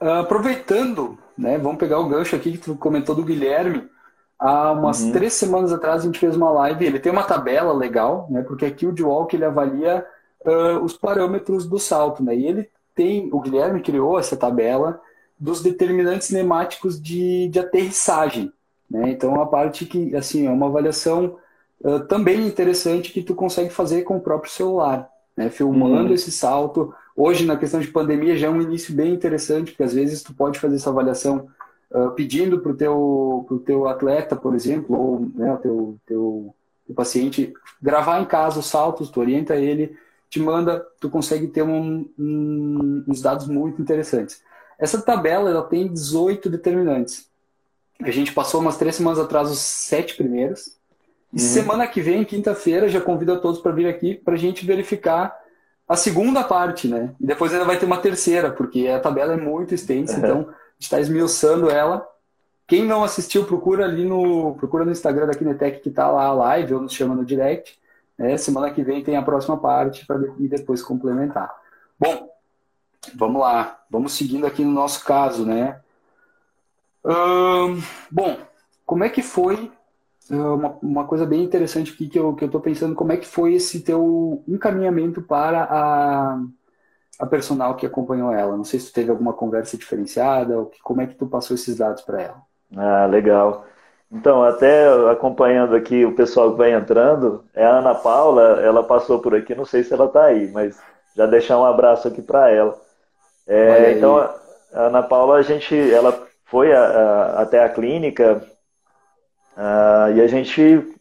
Uh, 0.00 0.20
aproveitando, 0.20 1.18
né, 1.36 1.58
vamos 1.58 1.78
pegar 1.78 1.98
o 1.98 2.08
gancho 2.08 2.36
aqui 2.36 2.52
que 2.52 2.58
tu 2.58 2.76
comentou 2.76 3.14
do 3.14 3.24
Guilherme. 3.24 3.88
Há 4.38 4.70
umas 4.70 5.02
uhum. 5.02 5.12
três 5.12 5.32
semanas 5.32 5.72
atrás 5.72 6.02
a 6.02 6.06
gente 6.06 6.20
fez 6.20 6.36
uma 6.36 6.50
live. 6.50 6.86
Ele 6.86 7.00
tem 7.00 7.10
uma 7.10 7.24
tabela 7.24 7.72
legal, 7.72 8.28
né, 8.30 8.42
porque 8.42 8.64
aqui 8.64 8.86
o 8.86 8.92
D-Walk 8.92 9.34
ele 9.34 9.44
avalia 9.44 10.06
uh, 10.46 10.82
os 10.84 10.96
parâmetros 10.96 11.66
do 11.66 11.78
salto. 11.78 12.22
Né, 12.22 12.36
e 12.36 12.46
ele 12.46 12.70
tem, 12.94 13.28
o 13.32 13.40
Guilherme 13.40 13.82
criou 13.82 14.18
essa 14.18 14.36
tabela 14.36 15.00
dos 15.38 15.62
determinantes 15.62 16.28
cinemáticos 16.28 17.00
de, 17.00 17.48
de 17.48 17.58
aterrissagem. 17.58 18.52
Né? 18.90 19.10
Então, 19.10 19.40
a 19.40 19.46
parte 19.46 19.84
que, 19.84 20.14
assim, 20.16 20.46
é 20.46 20.50
uma 20.50 20.66
avaliação 20.66 21.36
uh, 21.80 22.00
também 22.00 22.46
interessante 22.46 23.12
que 23.12 23.22
tu 23.22 23.34
consegue 23.34 23.70
fazer 23.70 24.02
com 24.02 24.16
o 24.16 24.20
próprio 24.20 24.50
celular, 24.50 25.08
né? 25.36 25.50
filmando 25.50 26.08
uhum. 26.08 26.14
esse 26.14 26.30
salto. 26.30 26.94
Hoje, 27.16 27.44
na 27.44 27.56
questão 27.56 27.80
de 27.80 27.88
pandemia, 27.88 28.36
já 28.36 28.46
é 28.46 28.50
um 28.50 28.62
início 28.62 28.94
bem 28.94 29.12
interessante, 29.12 29.72
porque 29.72 29.82
às 29.82 29.94
vezes 29.94 30.22
tu 30.22 30.32
pode 30.32 30.58
fazer 30.58 30.76
essa 30.76 30.90
avaliação 30.90 31.48
uh, 31.90 32.10
pedindo 32.12 32.60
para 32.60 32.72
o 32.72 32.76
teu, 32.76 33.44
pro 33.46 33.58
teu 33.58 33.88
atleta, 33.88 34.36
por 34.36 34.54
exemplo, 34.54 34.96
ou 34.96 35.20
né, 35.34 35.52
o 35.52 35.58
teu, 35.58 35.98
teu, 36.06 36.54
teu 36.86 36.94
paciente 36.94 37.52
gravar 37.80 38.20
em 38.20 38.24
casa 38.24 38.60
os 38.60 38.66
saltos, 38.66 39.10
tu 39.10 39.20
orienta 39.20 39.56
ele, 39.56 39.96
te 40.30 40.40
manda, 40.40 40.84
tu 41.00 41.08
consegue 41.08 41.46
ter 41.48 41.62
um, 41.62 42.08
um, 42.18 43.04
uns 43.06 43.22
dados 43.22 43.46
muito 43.46 43.80
interessantes. 43.80 44.42
Essa 44.78 45.00
tabela 45.00 45.50
ela 45.50 45.62
tem 45.62 45.88
18 45.88 46.48
determinantes. 46.50 47.27
A 48.02 48.10
gente 48.10 48.32
passou 48.32 48.60
umas 48.60 48.76
três 48.76 48.96
semanas 48.96 49.18
atrás 49.18 49.50
os 49.50 49.58
sete 49.58 50.16
primeiros. 50.16 50.76
E 51.32 51.40
uhum. 51.40 51.48
semana 51.48 51.86
que 51.86 52.00
vem, 52.00 52.24
quinta-feira, 52.24 52.88
já 52.88 53.00
convido 53.00 53.32
a 53.32 53.38
todos 53.38 53.60
para 53.60 53.72
vir 53.72 53.86
aqui 53.86 54.14
para 54.14 54.34
a 54.34 54.38
gente 54.38 54.64
verificar 54.64 55.36
a 55.86 55.96
segunda 55.96 56.44
parte, 56.44 56.86
né? 56.86 57.14
E 57.20 57.26
depois 57.26 57.52
ainda 57.52 57.64
vai 57.64 57.78
ter 57.78 57.86
uma 57.86 57.98
terceira, 57.98 58.50
porque 58.50 58.88
a 58.88 59.00
tabela 59.00 59.34
é 59.34 59.36
muito 59.36 59.74
extensa, 59.74 60.14
uhum. 60.14 60.18
então 60.18 60.36
a 60.40 60.42
gente 60.42 60.82
está 60.82 61.00
esmiuçando 61.00 61.70
ela. 61.70 62.06
Quem 62.66 62.84
não 62.84 63.02
assistiu, 63.02 63.44
procura 63.44 63.84
ali 63.84 64.04
no, 64.04 64.54
procura 64.54 64.84
no 64.84 64.92
Instagram 64.92 65.26
da 65.26 65.34
Kinetec 65.34 65.80
que 65.80 65.88
está 65.88 66.10
lá 66.10 66.26
a 66.26 66.32
live, 66.32 66.74
ou 66.74 66.82
nos 66.82 66.92
chama 66.92 67.14
no 67.14 67.24
direct. 67.24 67.78
Né? 68.16 68.36
Semana 68.36 68.70
que 68.70 68.82
vem 68.82 69.02
tem 69.02 69.16
a 69.16 69.22
próxima 69.22 69.56
parte 69.56 70.06
para 70.06 70.18
depois 70.38 70.82
complementar. 70.82 71.54
Bom, 71.98 72.28
Vamos 73.14 73.40
lá, 73.40 73.80
vamos 73.90 74.12
seguindo 74.12 74.46
aqui 74.46 74.64
no 74.64 74.72
nosso 74.72 75.04
caso, 75.04 75.46
né? 75.46 75.80
Bom, 78.10 78.36
como 78.84 79.04
é 79.04 79.08
que 79.08 79.22
foi 79.22 79.70
uma, 80.30 80.78
uma, 80.82 81.06
coisa 81.06 81.24
bem 81.24 81.42
interessante 81.42 81.92
aqui 81.92 82.08
que 82.08 82.18
eu 82.18 82.34
que 82.34 82.44
eu 82.44 82.46
estou 82.46 82.60
pensando, 82.60 82.94
como 82.94 83.12
é 83.12 83.16
que 83.16 83.26
foi 83.26 83.54
esse 83.54 83.80
teu 83.80 84.42
encaminhamento 84.46 85.22
para 85.22 85.64
a, 85.64 86.38
a 87.18 87.26
personal 87.26 87.76
que 87.76 87.86
acompanhou 87.86 88.32
ela? 88.32 88.56
Não 88.56 88.64
sei 88.64 88.78
se 88.78 88.90
tu 88.90 88.92
teve 88.94 89.10
alguma 89.10 89.32
conversa 89.32 89.76
diferenciada, 89.76 90.58
ou 90.58 90.66
que, 90.66 90.80
como 90.82 91.00
é 91.00 91.06
que 91.06 91.14
tu 91.14 91.26
passou 91.26 91.54
esses 91.54 91.76
dados 91.76 92.02
para 92.02 92.22
ela? 92.22 92.42
Ah, 92.76 93.06
legal. 93.06 93.64
Então, 94.10 94.42
até 94.42 94.88
acompanhando 95.10 95.76
aqui 95.76 96.04
o 96.04 96.14
pessoal 96.14 96.52
que 96.52 96.58
vai 96.58 96.72
entrando, 96.72 97.44
é 97.54 97.64
a 97.64 97.78
Ana 97.78 97.94
Paula, 97.94 98.60
ela 98.62 98.82
passou 98.82 99.18
por 99.18 99.34
aqui, 99.34 99.54
não 99.54 99.66
sei 99.66 99.84
se 99.84 99.92
ela 99.92 100.06
está 100.06 100.24
aí, 100.24 100.50
mas 100.50 100.78
já 101.14 101.26
deixar 101.26 101.58
um 101.58 101.64
abraço 101.64 102.08
aqui 102.08 102.22
para 102.22 102.50
ela. 102.50 102.78
É, 103.46 103.92
então, 103.92 104.16
a 104.18 104.36
Ana 104.72 105.02
Paula, 105.02 105.36
a 105.36 105.42
gente, 105.42 105.74
ela 105.92 106.27
foi 106.48 106.72
a, 106.72 106.82
a, 106.82 107.42
até 107.42 107.62
a 107.62 107.68
clínica 107.68 108.42
a, 109.56 110.10
e 110.14 110.20
a 110.20 110.26
gente 110.26 110.94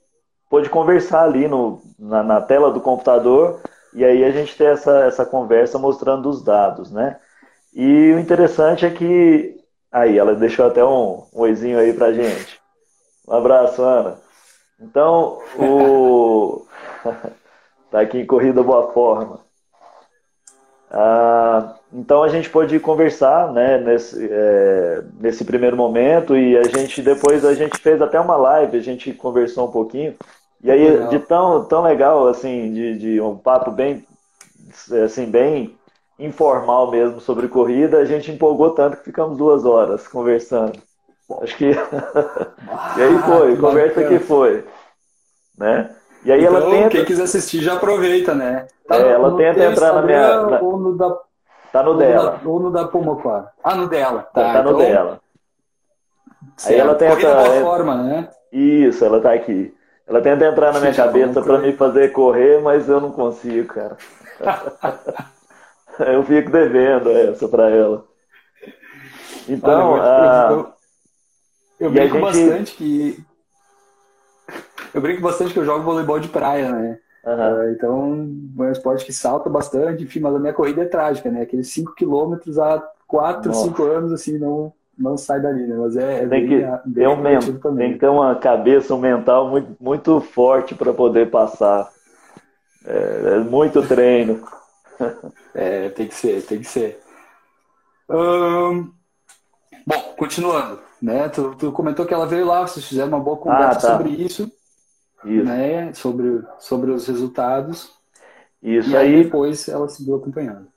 pôde 0.50 0.70
conversar 0.70 1.24
ali 1.24 1.48
no, 1.48 1.82
na, 1.98 2.24
na, 2.24 2.42
tela 2.42 2.72
do 2.72 2.82
computador 2.82 3.62
e 3.94 4.06
aí 4.06 4.24
a 4.24 4.32
gente 4.32 4.56
tem 4.56 4.68
essa, 4.68 5.06
essa 5.06 5.26
conversa 5.26 5.80
mostrando 5.80 6.30
os 6.30 6.44
dados, 6.44 6.92
né? 6.92 7.20
E 7.74 8.14
o 8.14 8.20
interessante 8.20 8.86
é 8.86 8.90
que 8.90 9.58
aí 9.92 10.18
ela 10.18 10.36
deixou 10.36 10.68
até 10.68 10.84
um, 10.84 11.26
um 11.34 11.42
oizinho 11.42 11.80
aí 11.80 11.94
pra 11.94 12.14
gente. 12.14 12.60
Um 13.28 13.34
abraço, 13.34 13.82
Ana. 13.82 14.20
Então, 14.80 15.42
o 15.58 16.66
tá 17.92 18.02
aqui 18.02 18.20
em 18.20 18.26
corrida 18.26 18.62
boa 18.62 18.92
forma. 18.94 19.40
Ah, 20.92 21.77
então 21.94 22.22
a 22.22 22.28
gente 22.28 22.50
pôde 22.50 22.80
conversar 22.80 23.52
né, 23.54 23.78
nesse, 23.78 24.28
é, 24.30 25.04
nesse 25.20 25.46
primeiro 25.46 25.78
momento 25.78 26.36
e 26.36 26.58
a 26.58 26.64
gente 26.64 27.02
depois 27.02 27.46
a 27.46 27.54
gente 27.54 27.78
fez 27.80 28.02
até 28.02 28.20
uma 28.20 28.36
live, 28.36 28.78
a 28.78 28.82
gente 28.82 29.14
conversou 29.14 29.68
um 29.68 29.72
pouquinho. 29.72 30.16
E 30.64 30.72
aí, 30.72 30.90
legal. 30.90 31.10
de 31.10 31.20
tão, 31.20 31.66
tão 31.66 31.84
legal, 31.84 32.28
assim, 32.28 32.74
de, 32.74 32.98
de 32.98 33.22
um 33.22 33.38
papo 33.38 33.72
bem, 33.72 34.04
assim, 35.04 35.26
bem 35.26 35.78
informal 36.20 36.90
mesmo 36.90 37.22
sobre 37.22 37.48
corrida, 37.48 38.00
a 38.00 38.06
gente 38.06 38.32
empolgou 38.32 38.72
tanto 38.72 38.98
que 38.98 39.04
ficamos 39.04 39.38
duas 39.38 39.66
horas 39.66 40.08
conversando. 40.08 40.80
Acho 41.42 41.58
que. 41.58 41.70
e 42.98 43.02
aí 43.02 43.20
foi, 43.20 43.54
ah, 43.54 43.58
conversa 43.58 44.04
que 44.04 44.20
foi. 44.20 44.66
Né? 45.58 45.96
E 46.26 46.32
aí 46.32 46.44
então, 46.44 46.56
ela 46.56 46.72
tenta. 46.72 46.90
Quem 46.90 47.06
quiser 47.06 47.24
assistir 47.24 47.62
já 47.62 47.74
aproveita, 47.74 48.34
né? 48.34 48.68
Tá 48.88 48.98
é, 48.98 49.12
ela 49.12 49.36
tenta 49.38 49.64
entrar 49.64 49.94
na 49.94 50.02
minha. 50.02 50.42
Na... 50.44 50.62
Ou 50.62 50.78
no 50.78 50.98
da... 50.98 51.27
Tá 51.78 51.84
no 51.84 51.92
ou 51.92 51.98
dela. 51.98 52.40
No 52.44 52.52
ou 52.52 52.60
no 52.60 52.72
da 52.72 52.88
Pomoquá. 52.88 53.52
Ah, 53.64 53.76
no 53.76 53.88
dela. 53.88 54.24
Tá, 54.34 54.42
tá, 54.42 54.54
tá 54.54 54.64
no 54.64 54.70
então... 54.72 54.80
dela. 54.80 55.20
Certo. 56.58 56.74
Aí 56.74 56.80
ela 56.80 56.96
tenta. 56.96 57.28
É... 57.28 57.62
forma, 57.62 57.96
né? 58.04 58.30
Isso, 58.52 59.06
ela 59.06 59.22
tá 59.22 59.34
aqui. 59.34 59.76
Ela 60.08 60.22
tenta 60.22 60.46
entrar 60.46 60.74
na 60.74 60.80
minha 60.80 60.94
Sim, 60.94 61.02
cabeça 61.02 61.42
para 61.42 61.60
me 61.60 61.74
fazer 61.74 62.12
correr, 62.14 62.62
mas 62.62 62.90
eu 62.90 63.00
não 63.00 63.12
consigo, 63.12 63.68
cara. 63.68 63.98
eu 66.00 66.24
fico 66.24 66.50
devendo 66.50 67.12
essa 67.12 67.48
para 67.48 67.70
ela. 67.70 68.06
Então, 69.48 69.92
Olha, 69.92 70.50
eu, 70.50 70.74
eu 71.80 71.92
brinco 71.92 72.16
gente... 72.16 72.22
bastante 72.22 72.76
que 72.76 73.26
eu 74.94 75.02
brinco 75.02 75.22
bastante 75.22 75.54
que 75.54 75.60
eu 75.60 75.66
jogo 75.66 75.84
voleibol 75.84 76.20
de 76.20 76.30
praia, 76.30 76.72
né? 76.72 76.98
Uhum. 77.28 77.72
então, 77.72 78.30
é 78.60 78.70
um 78.70 78.72
esporte 78.72 79.04
que 79.04 79.12
salta 79.12 79.50
bastante, 79.50 80.04
enfim, 80.04 80.22
mas 80.22 80.34
a 80.34 80.40
minha 80.40 80.54
corrida 80.54 80.84
é 80.84 80.86
trágica, 80.86 81.30
né? 81.30 81.42
Aqueles 81.42 81.68
5 81.74 81.94
quilômetros 81.94 82.58
há 82.58 82.82
4, 83.06 83.54
5 83.54 83.84
anos, 83.84 84.14
assim, 84.14 84.38
não, 84.38 84.72
não 84.98 85.18
sai 85.18 85.42
dali, 85.42 85.68
né? 85.68 85.76
Mas 85.76 85.98
é, 85.98 86.14
é 86.14 86.20
tem, 86.20 86.28
bem, 86.28 86.48
que, 86.48 86.90
bem 86.90 87.08
um 87.08 87.76
tem 87.76 87.94
que 87.94 88.00
ter 88.00 88.08
uma 88.08 88.34
cabeça, 88.36 88.96
um 88.96 89.00
mental 89.00 89.50
muito, 89.50 89.76
muito 89.78 90.22
forte 90.22 90.74
para 90.74 90.94
poder 90.94 91.30
passar. 91.30 91.90
É, 92.86 93.34
é, 93.36 93.38
muito 93.40 93.86
treino. 93.86 94.42
é, 95.54 95.90
tem 95.90 96.08
que 96.08 96.16
ser, 96.16 96.42
tem 96.44 96.60
que 96.60 96.68
ser. 96.68 96.98
Hum, 98.10 98.90
bom, 99.86 100.16
continuando, 100.18 100.80
né? 101.02 101.28
Tu, 101.28 101.56
tu, 101.56 101.74
comentou 101.74 102.06
que 102.06 102.14
ela 102.14 102.26
veio 102.26 102.46
lá, 102.46 102.62
vocês 102.66 102.86
fizeram 102.86 103.10
uma 103.10 103.20
boa 103.20 103.36
conversa 103.36 103.80
ah, 103.80 103.82
tá. 103.82 103.98
sobre 103.98 104.12
isso. 104.12 104.50
Isso. 105.26 105.46
Né, 105.46 105.94
sobre, 105.94 106.44
sobre 106.60 106.92
os 106.92 107.08
resultados. 107.08 107.92
Isso 108.62 108.90
e 108.90 108.98
aí, 108.98 109.16
aí 109.16 109.24
depois 109.24 109.68
ela 109.68 109.88
seguiu 109.88 110.16
acompanhando. 110.16 110.68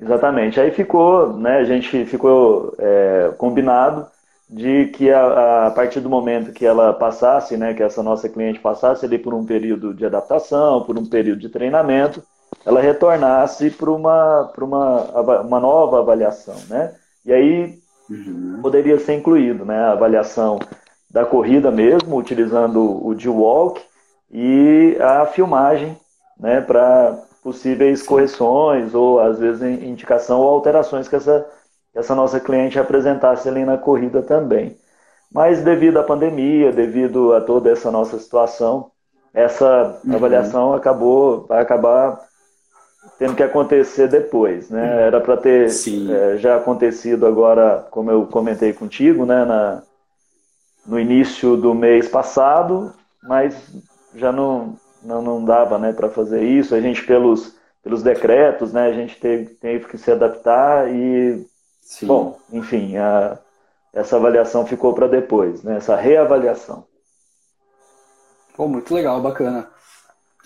Exatamente. 0.00 0.60
Aí 0.60 0.70
ficou, 0.70 1.36
né, 1.36 1.58
a 1.58 1.64
gente 1.64 2.04
ficou 2.04 2.74
é, 2.78 3.32
combinado 3.38 4.06
de 4.48 4.86
que 4.86 5.10
a, 5.10 5.66
a, 5.66 5.70
partir 5.70 6.00
do 6.00 6.10
momento 6.10 6.52
que 6.52 6.66
ela 6.66 6.92
passasse, 6.92 7.56
né, 7.56 7.72
que 7.74 7.82
essa 7.82 8.02
nossa 8.02 8.28
cliente 8.28 8.60
passasse 8.60 9.04
ali 9.04 9.18
por 9.18 9.32
um 9.32 9.44
período 9.44 9.94
de 9.94 10.04
adaptação, 10.04 10.82
por 10.82 10.98
um 10.98 11.06
período 11.06 11.40
de 11.40 11.48
treinamento, 11.48 12.22
ela 12.64 12.80
retornasse 12.80 13.70
para 13.70 13.90
uma, 13.90 14.52
uma, 14.58 15.40
uma 15.40 15.60
nova 15.60 16.00
avaliação, 16.00 16.56
né? 16.68 16.94
E 17.24 17.32
aí 17.32 17.78
uhum. 18.08 18.60
poderia 18.62 18.98
ser 18.98 19.14
incluído, 19.14 19.64
né? 19.64 19.76
A 19.76 19.92
avaliação 19.92 20.58
da 21.14 21.24
corrida 21.24 21.70
mesmo, 21.70 22.16
utilizando 22.16 23.06
o 23.06 23.14
D-Walk 23.14 23.80
e 24.32 24.98
a 25.00 25.24
filmagem, 25.26 25.96
né? 26.36 26.60
Para 26.60 27.16
possíveis 27.40 28.02
correções 28.02 28.96
ou 28.96 29.20
às 29.20 29.38
vezes 29.38 29.62
indicação 29.62 30.40
ou 30.40 30.48
alterações 30.48 31.06
que 31.06 31.14
essa, 31.14 31.46
essa 31.94 32.16
nossa 32.16 32.40
cliente 32.40 32.80
apresentasse 32.80 33.48
ali 33.48 33.64
na 33.64 33.78
corrida 33.78 34.22
também. 34.22 34.76
Mas 35.32 35.62
devido 35.62 36.00
à 36.00 36.02
pandemia, 36.02 36.72
devido 36.72 37.32
a 37.32 37.40
toda 37.40 37.70
essa 37.70 37.92
nossa 37.92 38.18
situação, 38.18 38.90
essa 39.32 40.00
uhum. 40.04 40.16
avaliação 40.16 40.74
acabou 40.74 41.46
vai 41.46 41.62
acabar 41.62 42.18
tendo 43.20 43.36
que 43.36 43.42
acontecer 43.44 44.08
depois, 44.08 44.68
né? 44.68 45.02
Era 45.06 45.20
para 45.20 45.36
ter 45.36 45.68
é, 46.10 46.38
já 46.38 46.56
acontecido 46.56 47.24
agora, 47.24 47.86
como 47.92 48.10
eu 48.10 48.26
comentei 48.26 48.72
contigo, 48.72 49.24
né? 49.24 49.44
Na, 49.44 49.82
no 50.86 50.98
início 50.98 51.56
do 51.56 51.74
mês 51.74 52.08
passado, 52.08 52.92
mas 53.22 53.56
já 54.14 54.30
não 54.32 54.78
não, 55.02 55.20
não 55.20 55.44
dava, 55.44 55.78
né? 55.78 55.92
Para 55.92 56.08
fazer 56.08 56.42
isso, 56.42 56.74
a 56.74 56.80
gente 56.80 57.04
pelos 57.04 57.54
pelos 57.82 58.02
decretos, 58.02 58.72
né? 58.72 58.86
A 58.86 58.92
gente 58.92 59.20
teve, 59.20 59.46
teve 59.56 59.86
que 59.86 59.98
se 59.98 60.10
adaptar 60.10 60.90
e 60.90 61.46
Sim. 61.82 62.06
bom, 62.06 62.38
enfim, 62.50 62.96
a, 62.96 63.38
essa 63.92 64.16
avaliação 64.16 64.66
ficou 64.66 64.94
para 64.94 65.06
depois, 65.06 65.62
né? 65.62 65.76
Essa 65.76 65.94
reavaliação. 65.94 66.86
Pô, 68.56 68.66
muito 68.66 68.94
legal, 68.94 69.20
bacana. 69.20 69.68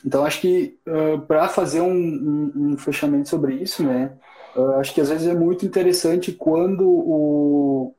Então, 0.04 0.24
acho 0.24 0.40
que 0.40 0.78
uh, 0.86 1.20
para 1.20 1.48
fazer 1.48 1.80
um, 1.80 1.92
um, 1.92 2.52
um, 2.56 2.78
fechamento 2.78 3.28
sobre 3.28 3.54
isso, 3.54 3.82
né, 3.82 4.12
uh, 4.56 4.72
acho 4.74 4.94
que 4.94 5.00
às 5.00 5.08
vezes 5.08 5.26
é 5.26 5.34
muito 5.34 5.66
interessante 5.66 6.32
quando 6.32 6.88
o, 6.88 7.94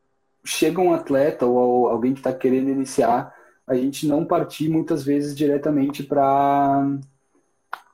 chega 0.49 0.81
um 0.81 0.93
atleta 0.93 1.45
ou 1.45 1.87
alguém 1.87 2.13
que 2.13 2.19
está 2.19 2.33
querendo 2.33 2.69
iniciar, 2.69 3.33
a 3.67 3.75
gente 3.75 4.07
não 4.07 4.25
partir 4.25 4.69
muitas 4.69 5.03
vezes 5.03 5.35
diretamente 5.35 6.03
para 6.03 6.85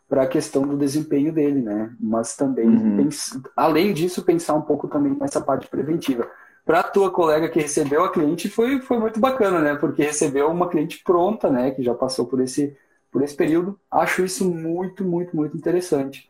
para 0.07 0.21
a 0.21 0.27
questão 0.27 0.61
do 0.67 0.77
desempenho 0.77 1.33
dele, 1.33 1.61
né? 1.63 1.91
Mas 1.99 2.35
também, 2.35 2.67
uhum. 2.67 3.09
além 3.57 3.91
disso, 3.91 4.23
pensar 4.23 4.53
um 4.53 4.61
pouco 4.61 4.87
também 4.87 5.17
nessa 5.19 5.41
parte 5.41 5.67
preventiva. 5.67 6.29
Para 6.63 6.81
a 6.81 6.83
tua 6.83 7.09
colega 7.09 7.49
que 7.49 7.59
recebeu 7.59 8.03
a 8.03 8.11
cliente 8.11 8.47
foi, 8.47 8.79
foi 8.81 8.99
muito 8.99 9.19
bacana, 9.19 9.59
né? 9.59 9.75
Porque 9.75 10.03
recebeu 10.03 10.47
uma 10.49 10.69
cliente 10.69 11.01
pronta, 11.03 11.49
né? 11.49 11.71
Que 11.71 11.83
já 11.83 11.93
passou 11.93 12.27
por 12.27 12.39
esse 12.39 12.77
por 13.11 13.23
esse 13.23 13.35
período. 13.35 13.79
Acho 13.89 14.23
isso 14.23 14.49
muito, 14.49 15.03
muito, 15.03 15.35
muito 15.35 15.57
interessante. 15.57 16.29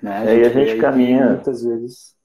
Né? 0.00 0.16
A 0.16 0.24
é, 0.26 0.38
e 0.38 0.44
a 0.44 0.48
gente 0.50 0.80
caminha. 0.80 1.30
Muitas 1.30 1.62
vezes. 1.62 2.15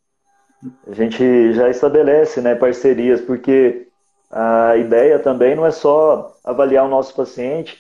A 0.88 0.94
gente 0.94 1.54
já 1.54 1.70
estabelece 1.70 2.40
né, 2.42 2.54
parcerias, 2.54 3.20
porque 3.22 3.88
a 4.32 4.78
ideia 4.78 5.20
também 5.20 5.56
não 5.56 5.66
é 5.66 5.72
só 5.72 6.36
avaliar 6.44 6.86
o 6.86 6.90
nosso 6.90 7.16
paciente 7.16 7.80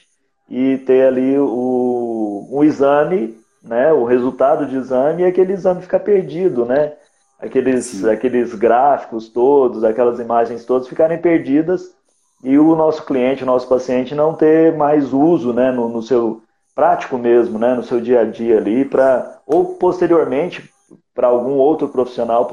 e 0.49 0.77
ter 0.79 1.07
ali 1.07 1.37
o, 1.37 2.47
o 2.51 2.63
exame, 2.63 3.37
né, 3.63 3.93
o 3.93 4.03
resultado 4.03 4.65
de 4.65 4.75
exame 4.75 5.23
e 5.23 5.25
aquele 5.25 5.53
exame 5.53 5.81
ficar 5.81 5.99
perdido, 5.99 6.65
né? 6.65 6.93
Aqueles, 7.39 8.03
aqueles 8.05 8.53
gráficos 8.53 9.29
todos, 9.29 9.83
aquelas 9.83 10.19
imagens 10.19 10.65
todas 10.65 10.87
ficarem 10.87 11.17
perdidas 11.19 11.95
e 12.43 12.57
o 12.57 12.75
nosso 12.75 13.05
cliente, 13.05 13.43
o 13.43 13.47
nosso 13.47 13.67
paciente 13.67 14.15
não 14.15 14.33
ter 14.33 14.75
mais 14.75 15.13
uso 15.13 15.53
né, 15.53 15.71
no, 15.71 15.87
no 15.87 16.01
seu 16.01 16.41
prático 16.75 17.17
mesmo, 17.17 17.59
né, 17.59 17.73
no 17.73 17.83
seu 17.83 18.01
dia 18.01 18.21
a 18.21 18.25
dia 18.25 18.57
ali, 18.57 18.85
para 18.85 19.39
ou 19.45 19.75
posteriormente 19.75 20.70
para 21.13 21.27
algum 21.27 21.53
outro 21.53 21.89
profissional 21.89 22.49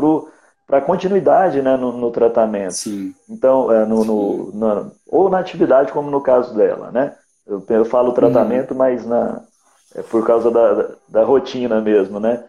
para 0.67 0.81
continuidade 0.81 1.63
né, 1.63 1.77
no, 1.77 1.93
no, 1.93 2.11
tratamento. 2.11 2.73
Sim. 2.73 3.15
Então, 3.29 3.73
é, 3.73 3.87
no, 3.87 4.05
no 4.05 4.51
na, 4.55 4.91
ou 5.07 5.31
na 5.31 5.39
atividade, 5.39 5.93
como 5.93 6.11
no 6.11 6.21
caso 6.21 6.55
dela. 6.55 6.91
Né? 6.91 7.15
Eu, 7.47 7.65
eu 7.69 7.85
falo 7.85 8.13
tratamento, 8.13 8.73
uhum. 8.73 8.79
mas 8.79 9.07
na, 9.07 9.43
é 9.95 10.03
por 10.03 10.27
causa 10.27 10.51
da, 10.51 10.75
da, 10.75 10.89
da 11.09 11.25
rotina 11.25 11.81
mesmo. 11.81 12.21
Né? 12.21 12.45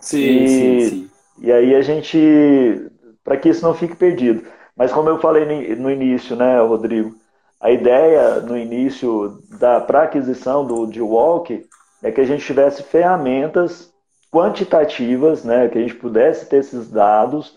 Sim, 0.00 0.18
e, 0.18 0.48
sim, 0.48 0.88
sim. 0.88 1.10
E 1.40 1.52
aí 1.52 1.74
a 1.74 1.82
gente, 1.82 2.90
para 3.24 3.36
que 3.36 3.48
isso 3.48 3.64
não 3.64 3.74
fique 3.74 3.96
perdido. 3.96 4.44
Mas 4.76 4.92
como 4.92 5.08
eu 5.08 5.18
falei 5.18 5.74
no 5.74 5.90
início, 5.90 6.36
né, 6.36 6.60
Rodrigo, 6.60 7.14
a 7.60 7.70
ideia 7.70 8.40
no 8.40 8.56
início 8.56 9.40
da 9.58 9.80
para 9.80 10.04
aquisição 10.04 10.64
do 10.64 10.86
D-Walk 10.86 11.66
é 12.02 12.12
que 12.12 12.20
a 12.20 12.24
gente 12.24 12.44
tivesse 12.44 12.84
ferramentas 12.84 13.92
quantitativas, 14.30 15.44
né, 15.44 15.68
que 15.68 15.78
a 15.78 15.80
gente 15.80 15.94
pudesse 15.94 16.46
ter 16.46 16.58
esses 16.58 16.90
dados 16.90 17.56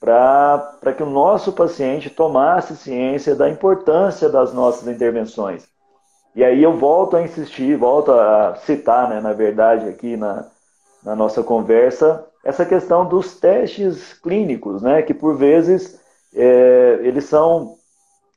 para 0.00 0.92
que 0.96 1.02
o 1.02 1.08
nosso 1.08 1.52
paciente 1.52 2.10
tomasse 2.10 2.76
ciência 2.76 3.34
da 3.34 3.48
importância 3.48 4.28
das 4.28 4.52
nossas 4.52 4.86
intervenções. 4.86 5.66
E 6.34 6.44
aí 6.44 6.62
eu 6.62 6.76
volto 6.76 7.16
a 7.16 7.22
insistir, 7.22 7.76
volto 7.76 8.12
a 8.12 8.56
citar, 8.56 9.08
né, 9.08 9.20
na 9.20 9.32
verdade, 9.32 9.88
aqui 9.88 10.16
na, 10.16 10.46
na 11.02 11.14
nossa 11.14 11.42
conversa, 11.42 12.26
essa 12.44 12.66
questão 12.66 13.06
dos 13.06 13.38
testes 13.38 14.12
clínicos, 14.14 14.82
né, 14.82 15.00
que 15.00 15.14
por 15.14 15.36
vezes 15.36 15.98
é, 16.34 16.98
eles 17.02 17.24
são, 17.24 17.76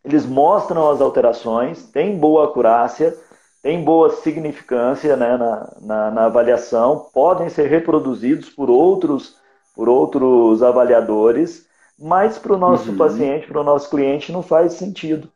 eles 0.06 0.26
mostram 0.26 0.90
as 0.90 1.02
alterações, 1.02 1.84
têm 1.88 2.18
boa 2.18 2.46
acurácia, 2.46 3.18
têm 3.62 3.84
boa 3.84 4.10
significância 4.10 5.16
né, 5.16 5.38
na, 5.38 5.74
na, 5.82 6.12
na 6.12 6.26
avaliação, 6.26 7.08
podem 7.14 7.50
ser 7.50 7.68
reproduzidos 7.68 8.50
por 8.50 8.70
outros, 8.70 9.36
por 9.76 9.90
outros 9.90 10.62
avaliadores, 10.64 11.68
mas 12.00 12.38
para 12.38 12.54
o 12.54 12.58
nosso 12.58 12.92
uhum. 12.92 12.98
paciente, 12.98 13.48
para 13.48 13.62
o 13.62 13.64
nosso 13.64 13.90
cliente, 13.90 14.32
não 14.32 14.44
faz 14.44 14.74
sentido. 14.74 15.30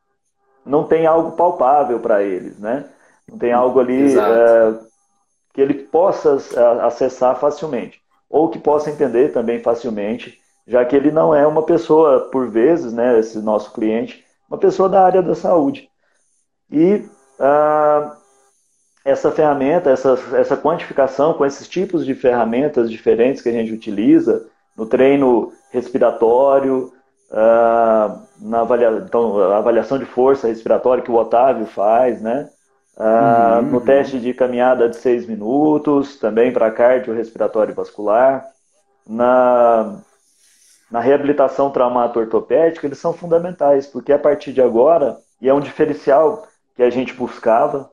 Não 0.65 0.84
tem 0.84 1.05
algo 1.05 1.31
palpável 1.31 1.99
para 1.99 2.21
eles, 2.21 2.60
né? 2.60 2.86
Não 3.27 3.38
tem 3.38 3.51
algo 3.51 3.79
ali 3.79 4.15
é, 4.15 4.73
que 5.53 5.62
ele 5.62 5.73
possa 5.73 6.38
é, 6.55 6.86
acessar 6.86 7.39
facilmente, 7.39 7.99
ou 8.29 8.49
que 8.49 8.60
possa 8.60 8.91
entender 8.91 9.31
também 9.34 9.60
facilmente 9.60 10.41
já 10.71 10.86
que 10.86 10.95
ele 10.95 11.12
não 11.12 11.34
é 11.34 11.45
uma 11.45 11.63
pessoa, 11.63 12.29
por 12.31 12.49
vezes, 12.49 12.93
né, 12.93 13.19
esse 13.19 13.39
nosso 13.39 13.73
cliente, 13.73 14.23
uma 14.49 14.57
pessoa 14.57 14.88
da 14.88 15.03
área 15.03 15.21
da 15.21 15.36
saúde. 15.36 15.89
E 16.69 17.05
ah, 17.41 18.15
essa 19.04 19.32
ferramenta, 19.32 19.89
essa, 19.89 20.17
essa 20.34 20.56
quantificação 20.56 21.34
com 21.34 21.43
esses 21.43 21.67
tipos 21.67 22.06
de 22.06 22.13
ferramentas 22.13 22.89
diferentes 22.89 23.41
que 23.41 23.49
a 23.49 23.51
gente 23.51 23.73
utiliza 23.73 24.45
no 24.77 24.86
treino 24.86 25.51
respiratório, 25.71 26.93
ah, 27.32 28.19
na 28.39 28.62
avaliação, 28.62 29.06
então, 29.06 29.51
avaliação 29.54 29.97
de 29.97 30.06
força 30.06 30.47
respiratória 30.47 31.04
que 31.04 31.12
o 31.12 31.15
Otávio 31.15 31.65
faz, 31.65 32.21
né? 32.21 32.47
Ah, 32.95 33.60
uhum, 33.62 33.69
no 33.69 33.77
uhum. 33.80 33.86
teste 33.86 34.19
de 34.19 34.34
caminhada 34.34 34.88
de 34.88 34.97
seis 34.97 35.25
minutos, 35.25 36.17
também 36.19 36.54
para 36.54 36.69
cardio 36.69 37.13
respiratório 37.13 37.73
vascular, 37.73 38.45
na 39.08 39.99
na 40.91 40.99
reabilitação 40.99 41.71
traumato-ortopédica, 41.71 42.86
eles 42.86 42.99
são 42.99 43.13
fundamentais, 43.13 43.88
porque 43.88 44.12
a 44.12 44.19
partir 44.19 44.51
de 44.51 44.62
agora, 44.62 45.17
e 45.41 45.47
é 45.47 45.54
um 45.54 45.62
diferencial 45.62 46.45
que 46.75 46.84
a 46.84 46.89
gente 46.89 47.13
buscava, 47.13 47.89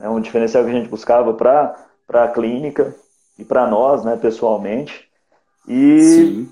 é 0.00 0.08
um 0.08 0.20
diferencial 0.20 0.64
que 0.64 0.70
a 0.70 0.74
gente 0.74 0.88
buscava 0.88 1.32
para 1.34 1.76
a 2.08 2.28
clínica 2.28 2.94
e 3.38 3.44
para 3.44 3.66
nós, 3.66 4.04
né, 4.04 4.16
pessoalmente, 4.16 5.08
e 5.66 6.00
Sim. 6.00 6.48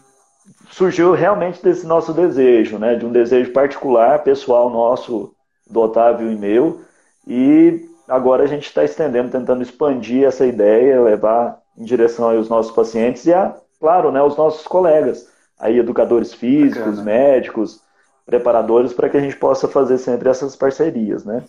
surgiu 0.70 1.12
realmente 1.12 1.62
desse 1.62 1.86
nosso 1.86 2.12
desejo, 2.12 2.78
né, 2.78 2.94
de 2.94 3.04
um 3.04 3.12
desejo 3.12 3.52
particular, 3.52 4.22
pessoal 4.22 4.70
nosso, 4.70 5.34
do 5.68 5.80
Otávio 5.80 6.30
e 6.30 6.36
meu, 6.36 6.80
e 7.26 7.88
agora 8.08 8.44
a 8.44 8.46
gente 8.46 8.66
está 8.66 8.84
estendendo, 8.84 9.30
tentando 9.30 9.62
expandir 9.62 10.24
essa 10.24 10.46
ideia, 10.46 11.00
levar 11.00 11.60
em 11.76 11.84
direção 11.84 12.30
aos 12.30 12.48
nossos 12.48 12.72
pacientes 12.72 13.26
e, 13.26 13.32
a, 13.32 13.54
claro, 13.78 14.10
né, 14.10 14.20
aos 14.20 14.36
nossos 14.36 14.66
colegas 14.66 15.28
aí 15.58 15.78
educadores 15.78 16.32
físicos, 16.32 16.98
Bacana. 16.98 17.02
médicos, 17.02 17.82
preparadores, 18.30 18.92
para 18.92 19.08
que 19.08 19.16
a 19.16 19.20
gente 19.20 19.36
possa 19.36 19.66
fazer 19.66 19.98
sempre 19.98 20.28
essas 20.28 20.54
parcerias, 20.54 21.24
né? 21.24 21.44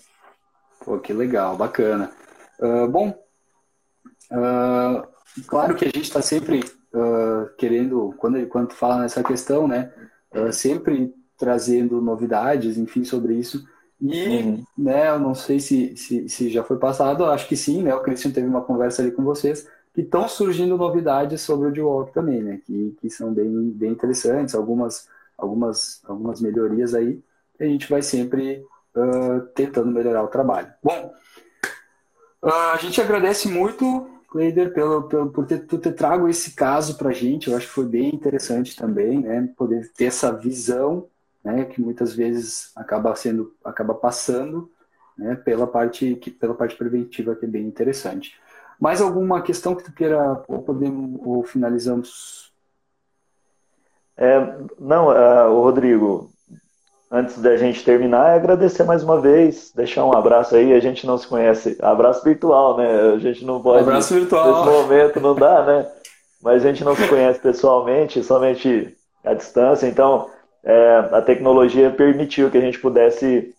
Pô, 0.84 0.98
que 0.98 1.14
legal, 1.14 1.56
bacana. 1.56 2.12
Uh, 2.60 2.88
bom, 2.88 3.10
uh, 4.32 5.08
claro 5.48 5.76
que 5.76 5.86
a 5.86 5.90
gente 5.90 6.02
está 6.02 6.22
sempre 6.22 6.62
uh, 6.94 7.56
querendo, 7.56 8.14
quando, 8.18 8.46
quando 8.48 8.74
fala 8.74 9.00
nessa 9.00 9.24
questão, 9.24 9.68
né, 9.68 9.92
sempre 10.52 11.14
trazendo 11.38 12.02
novidades, 12.02 12.78
enfim, 12.78 13.04
sobre 13.04 13.36
isso. 13.36 13.64
E, 14.00 14.38
uhum. 14.38 14.64
né, 14.76 15.10
eu 15.10 15.20
não 15.20 15.36
sei 15.36 15.60
se, 15.60 15.96
se, 15.96 16.28
se 16.28 16.50
já 16.50 16.64
foi 16.64 16.78
passado, 16.78 17.26
acho 17.26 17.48
que 17.48 17.56
sim, 17.56 17.84
né, 17.84 17.94
o 17.94 18.02
Christian 18.02 18.32
teve 18.32 18.48
uma 18.48 18.62
conversa 18.62 19.02
ali 19.02 19.12
com 19.12 19.24
vocês, 19.24 19.68
que 19.94 20.02
estão 20.02 20.28
surgindo 20.28 20.78
novidades 20.78 21.42
sobre 21.42 21.68
o 21.68 21.72
D-Walk 21.72 22.14
também, 22.14 22.42
né? 22.42 22.62
Que, 22.66 22.96
que 23.00 23.10
são 23.10 23.34
bem, 23.34 23.70
bem 23.72 23.92
interessantes, 23.92 24.56
algumas, 24.56 25.08
algumas, 25.42 26.02
algumas 26.06 26.40
melhorias 26.40 26.94
aí, 26.94 27.22
que 27.58 27.64
a 27.64 27.68
gente 27.68 27.90
vai 27.90 28.02
sempre 28.02 28.64
uh, 28.96 29.42
tentando 29.56 29.92
melhorar 29.92 30.24
o 30.24 30.28
trabalho. 30.28 30.72
Bom, 30.84 31.14
uh, 32.44 32.72
a 32.74 32.78
gente 32.78 33.02
agradece 33.02 33.48
muito, 33.48 34.08
Cleider, 34.30 34.74
pelo, 34.74 35.04
pelo, 35.04 35.30
por 35.30 35.46
ter, 35.46 35.66
tu 35.66 35.78
ter 35.78 35.94
trago 35.94 36.30
esse 36.30 36.52
caso 36.52 36.98
para 36.98 37.10
a 37.10 37.14
gente, 37.14 37.50
eu 37.50 37.58
acho 37.58 37.68
que 37.68 37.74
foi 37.74 37.86
bem 37.86 38.14
interessante 38.14 38.76
também, 38.76 39.20
né? 39.20 39.50
Poder 39.58 39.92
ter 39.94 40.06
essa 40.06 40.32
visão, 40.32 41.10
né? 41.44 41.66
Que 41.66 41.82
muitas 41.82 42.14
vezes 42.14 42.72
acaba 42.76 43.14
sendo, 43.16 43.54
acaba 43.66 43.94
passando, 43.94 44.72
né? 45.18 45.36
Pela 45.36 45.68
parte, 45.68 46.16
que, 46.16 46.32
pela 46.32 46.54
parte 46.54 46.76
preventiva, 46.78 47.36
que 47.36 47.46
é 47.46 47.50
bem 47.50 47.66
interessante. 47.66 48.40
Mais 48.80 49.02
alguma 49.02 49.42
questão 49.42 49.76
que 49.76 49.84
tu 49.84 49.92
queira, 49.92 50.44
ou 50.48 50.64
podemos, 50.64 51.20
ou 51.24 51.44
finalizamos? 51.44 52.51
É, 54.18 54.40
não, 54.80 55.08
uh, 55.08 55.62
Rodrigo, 55.62 56.30
antes 57.12 57.42
da 57.42 57.58
gente 57.58 57.84
terminar, 57.84 58.32
é 58.32 58.36
agradecer 58.36 58.84
mais 58.84 59.04
uma 59.04 59.20
vez, 59.20 59.72
deixar 59.76 60.06
um 60.06 60.14
abraço 60.14 60.56
aí. 60.56 60.74
A 60.74 60.80
gente 60.80 61.06
não 61.06 61.18
se 61.18 61.28
conhece, 61.28 61.78
abraço 61.82 62.24
virtual, 62.24 62.78
né? 62.78 63.14
A 63.14 63.18
gente 63.20 63.44
não 63.44 63.62
pode. 63.62 63.84
Abraço 63.84 64.14
virtual. 64.14 64.66
Nesse 64.66 64.82
momento 64.82 65.20
não 65.20 65.36
dá, 65.36 65.64
né? 65.64 65.88
Mas 66.42 66.64
a 66.64 66.68
gente 66.70 66.84
não 66.84 66.96
se 66.96 67.08
conhece 67.08 67.40
pessoalmente, 67.40 68.24
somente 68.24 68.96
à 69.24 69.34
distância. 69.34 69.88
Então, 69.88 70.30
é, 70.64 71.10
a 71.12 71.22
tecnologia 71.22 71.92
permitiu 71.92 72.50
que 72.50 72.58
a 72.58 72.62
gente 72.62 72.80
pudesse 72.80 73.54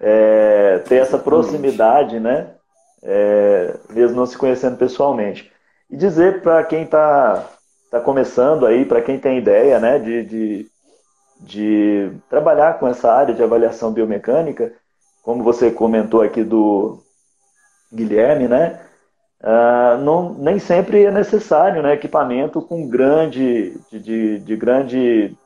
é, 0.00 0.78
ter 0.86 0.96
essa 0.96 1.18
proximidade, 1.18 2.18
né? 2.18 2.50
É, 3.02 3.74
mesmo 3.90 4.16
não 4.16 4.26
se 4.26 4.36
conhecendo 4.36 4.76
pessoalmente. 4.76 5.50
E 5.90 5.96
dizer 5.96 6.42
para 6.42 6.64
quem 6.64 6.82
está 6.82 7.46
tá 7.90 8.00
começando 8.00 8.66
aí, 8.66 8.84
para 8.84 9.02
quem 9.02 9.18
tem 9.18 9.38
ideia, 9.38 9.78
né, 9.78 9.98
de, 9.98 10.24
de 10.24 10.70
de 11.40 12.10
trabalhar 12.28 12.78
com 12.78 12.88
essa 12.88 13.12
área 13.12 13.34
de 13.34 13.42
avaliação 13.42 13.92
biomecânica, 13.92 14.72
como 15.22 15.44
você 15.44 15.70
comentou 15.70 16.22
aqui 16.22 16.42
do 16.42 16.98
Guilherme, 17.92 18.48
né? 18.48 18.80
Uh, 19.40 20.02
não, 20.02 20.34
nem 20.34 20.58
sempre 20.58 21.04
é 21.04 21.10
necessário 21.12 21.80
né, 21.80 21.94
equipamento 21.94 22.60
com 22.60 22.88
grande, 22.88 23.78
de, 23.88 24.00
de, 24.00 24.38
de 24.40 24.56
grande 24.56 25.36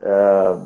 uh, 0.00 0.64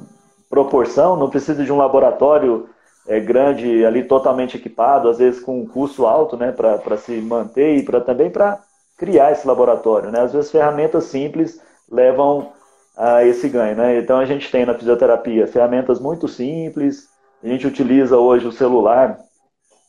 proporção, 0.51 1.17
não 1.17 1.31
precisa 1.31 1.65
de 1.65 1.73
um 1.73 1.79
laboratório 1.79 2.69
é, 3.09 3.19
grande 3.19 3.85
ali 3.87 4.05
totalmente 4.05 4.59
equipado, 4.59 5.09
às 5.09 5.19
vezes 5.19 5.41
com 5.41 5.61
um 5.61 5.67
custo 5.67 6.07
alto 6.07 6.37
né, 6.37 6.53
para 6.53 6.99
se 6.99 7.13
manter 7.13 7.77
e 7.79 7.83
pra, 7.83 8.01
também 8.01 8.29
para 8.29 8.61
criar 8.97 9.33
esse 9.33 9.47
laboratório. 9.47 10.11
Né? 10.11 10.21
Às 10.21 10.33
vezes 10.33 10.51
ferramentas 10.51 11.05
simples 11.05 11.61
levam 11.91 12.53
a 12.97 13.25
esse 13.25 13.49
ganho. 13.49 13.77
Né? 13.77 13.99
Então 13.99 14.19
a 14.19 14.25
gente 14.25 14.51
tem 14.51 14.65
na 14.65 14.75
fisioterapia 14.75 15.47
ferramentas 15.47 16.01
muito 16.01 16.27
simples, 16.27 17.09
a 17.43 17.49
gente 17.49 17.67
utiliza 17.67 18.17
hoje 18.17 18.47
o 18.47 18.53
celular 18.53 19.19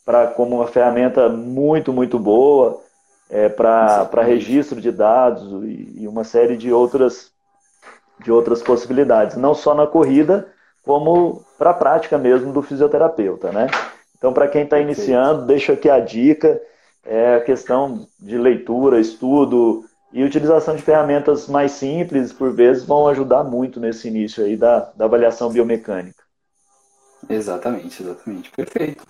para 0.05 0.27
como 0.27 0.57
uma 0.57 0.67
ferramenta 0.67 1.27
muito, 1.29 1.91
muito 1.91 2.19
boa 2.19 2.81
é, 3.29 3.49
para 3.49 4.21
registro 4.21 4.79
de 4.79 4.91
dados 4.91 5.63
e, 5.63 6.03
e 6.03 6.07
uma 6.07 6.23
série 6.23 6.55
de 6.55 6.71
outras, 6.71 7.31
de 8.23 8.31
outras 8.31 8.61
possibilidades, 8.61 9.35
não 9.35 9.53
só 9.53 9.73
na 9.73 9.87
corrida, 9.87 10.47
como 10.83 11.43
para 11.57 11.71
a 11.71 11.73
prática 11.73 12.17
mesmo 12.17 12.53
do 12.53 12.61
fisioterapeuta. 12.61 13.51
Né? 13.51 13.67
Então, 14.17 14.33
para 14.33 14.47
quem 14.47 14.63
está 14.63 14.79
iniciando, 14.79 15.45
deixo 15.45 15.71
aqui 15.71 15.89
a 15.89 15.99
dica, 15.99 16.59
é 17.07 17.35
a 17.35 17.41
questão 17.41 18.05
de 18.19 18.37
leitura, 18.37 18.99
estudo, 18.99 19.85
e 20.11 20.23
utilização 20.23 20.75
de 20.75 20.81
ferramentas 20.81 21.47
mais 21.47 21.73
simples, 21.73 22.31
por 22.31 22.51
vezes, 22.51 22.83
vão 22.83 23.07
ajudar 23.07 23.43
muito 23.43 23.79
nesse 23.79 24.07
início 24.07 24.43
aí 24.43 24.55
da, 24.55 24.91
da 24.95 25.05
avaliação 25.05 25.51
biomecânica. 25.51 26.23
Exatamente, 27.29 28.01
exatamente. 28.01 28.51
Perfeito. 28.51 29.03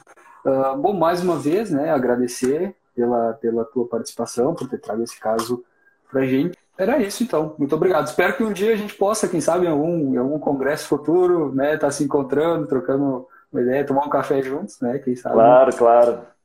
Uh, 0.45 0.77
bom, 0.77 0.93
mais 0.93 1.21
uma 1.21 1.37
vez, 1.37 1.69
né, 1.69 1.91
agradecer 1.91 2.75
pela, 2.95 3.33
pela 3.33 3.65
tua 3.65 3.87
participação, 3.87 4.55
por 4.55 4.67
ter 4.67 4.79
trago 4.79 5.03
esse 5.03 5.19
caso 5.19 5.63
para 6.09 6.21
a 6.21 6.25
gente. 6.25 6.57
Era 6.77 6.97
isso, 6.99 7.23
então. 7.23 7.55
Muito 7.57 7.75
obrigado. 7.75 8.07
Espero 8.07 8.35
que 8.35 8.43
um 8.43 8.53
dia 8.53 8.73
a 8.73 8.77
gente 8.77 8.93
possa, 8.95 9.27
quem 9.27 9.41
sabe, 9.41 9.65
em 9.65 9.69
algum, 9.69 10.13
em 10.13 10.17
algum 10.17 10.39
congresso 10.39 10.87
futuro, 10.87 11.53
né, 11.53 11.75
estar 11.75 11.87
tá 11.87 11.91
se 11.91 12.03
encontrando, 12.03 12.67
trocando 12.67 13.27
uma 13.51 13.61
ideia, 13.61 13.85
tomar 13.85 14.05
um 14.05 14.09
café 14.09 14.41
juntos, 14.41 14.79
né, 14.81 14.99
quem 14.99 15.15
sabe. 15.15 15.35
Claro, 15.35 15.75
claro. 15.75 16.36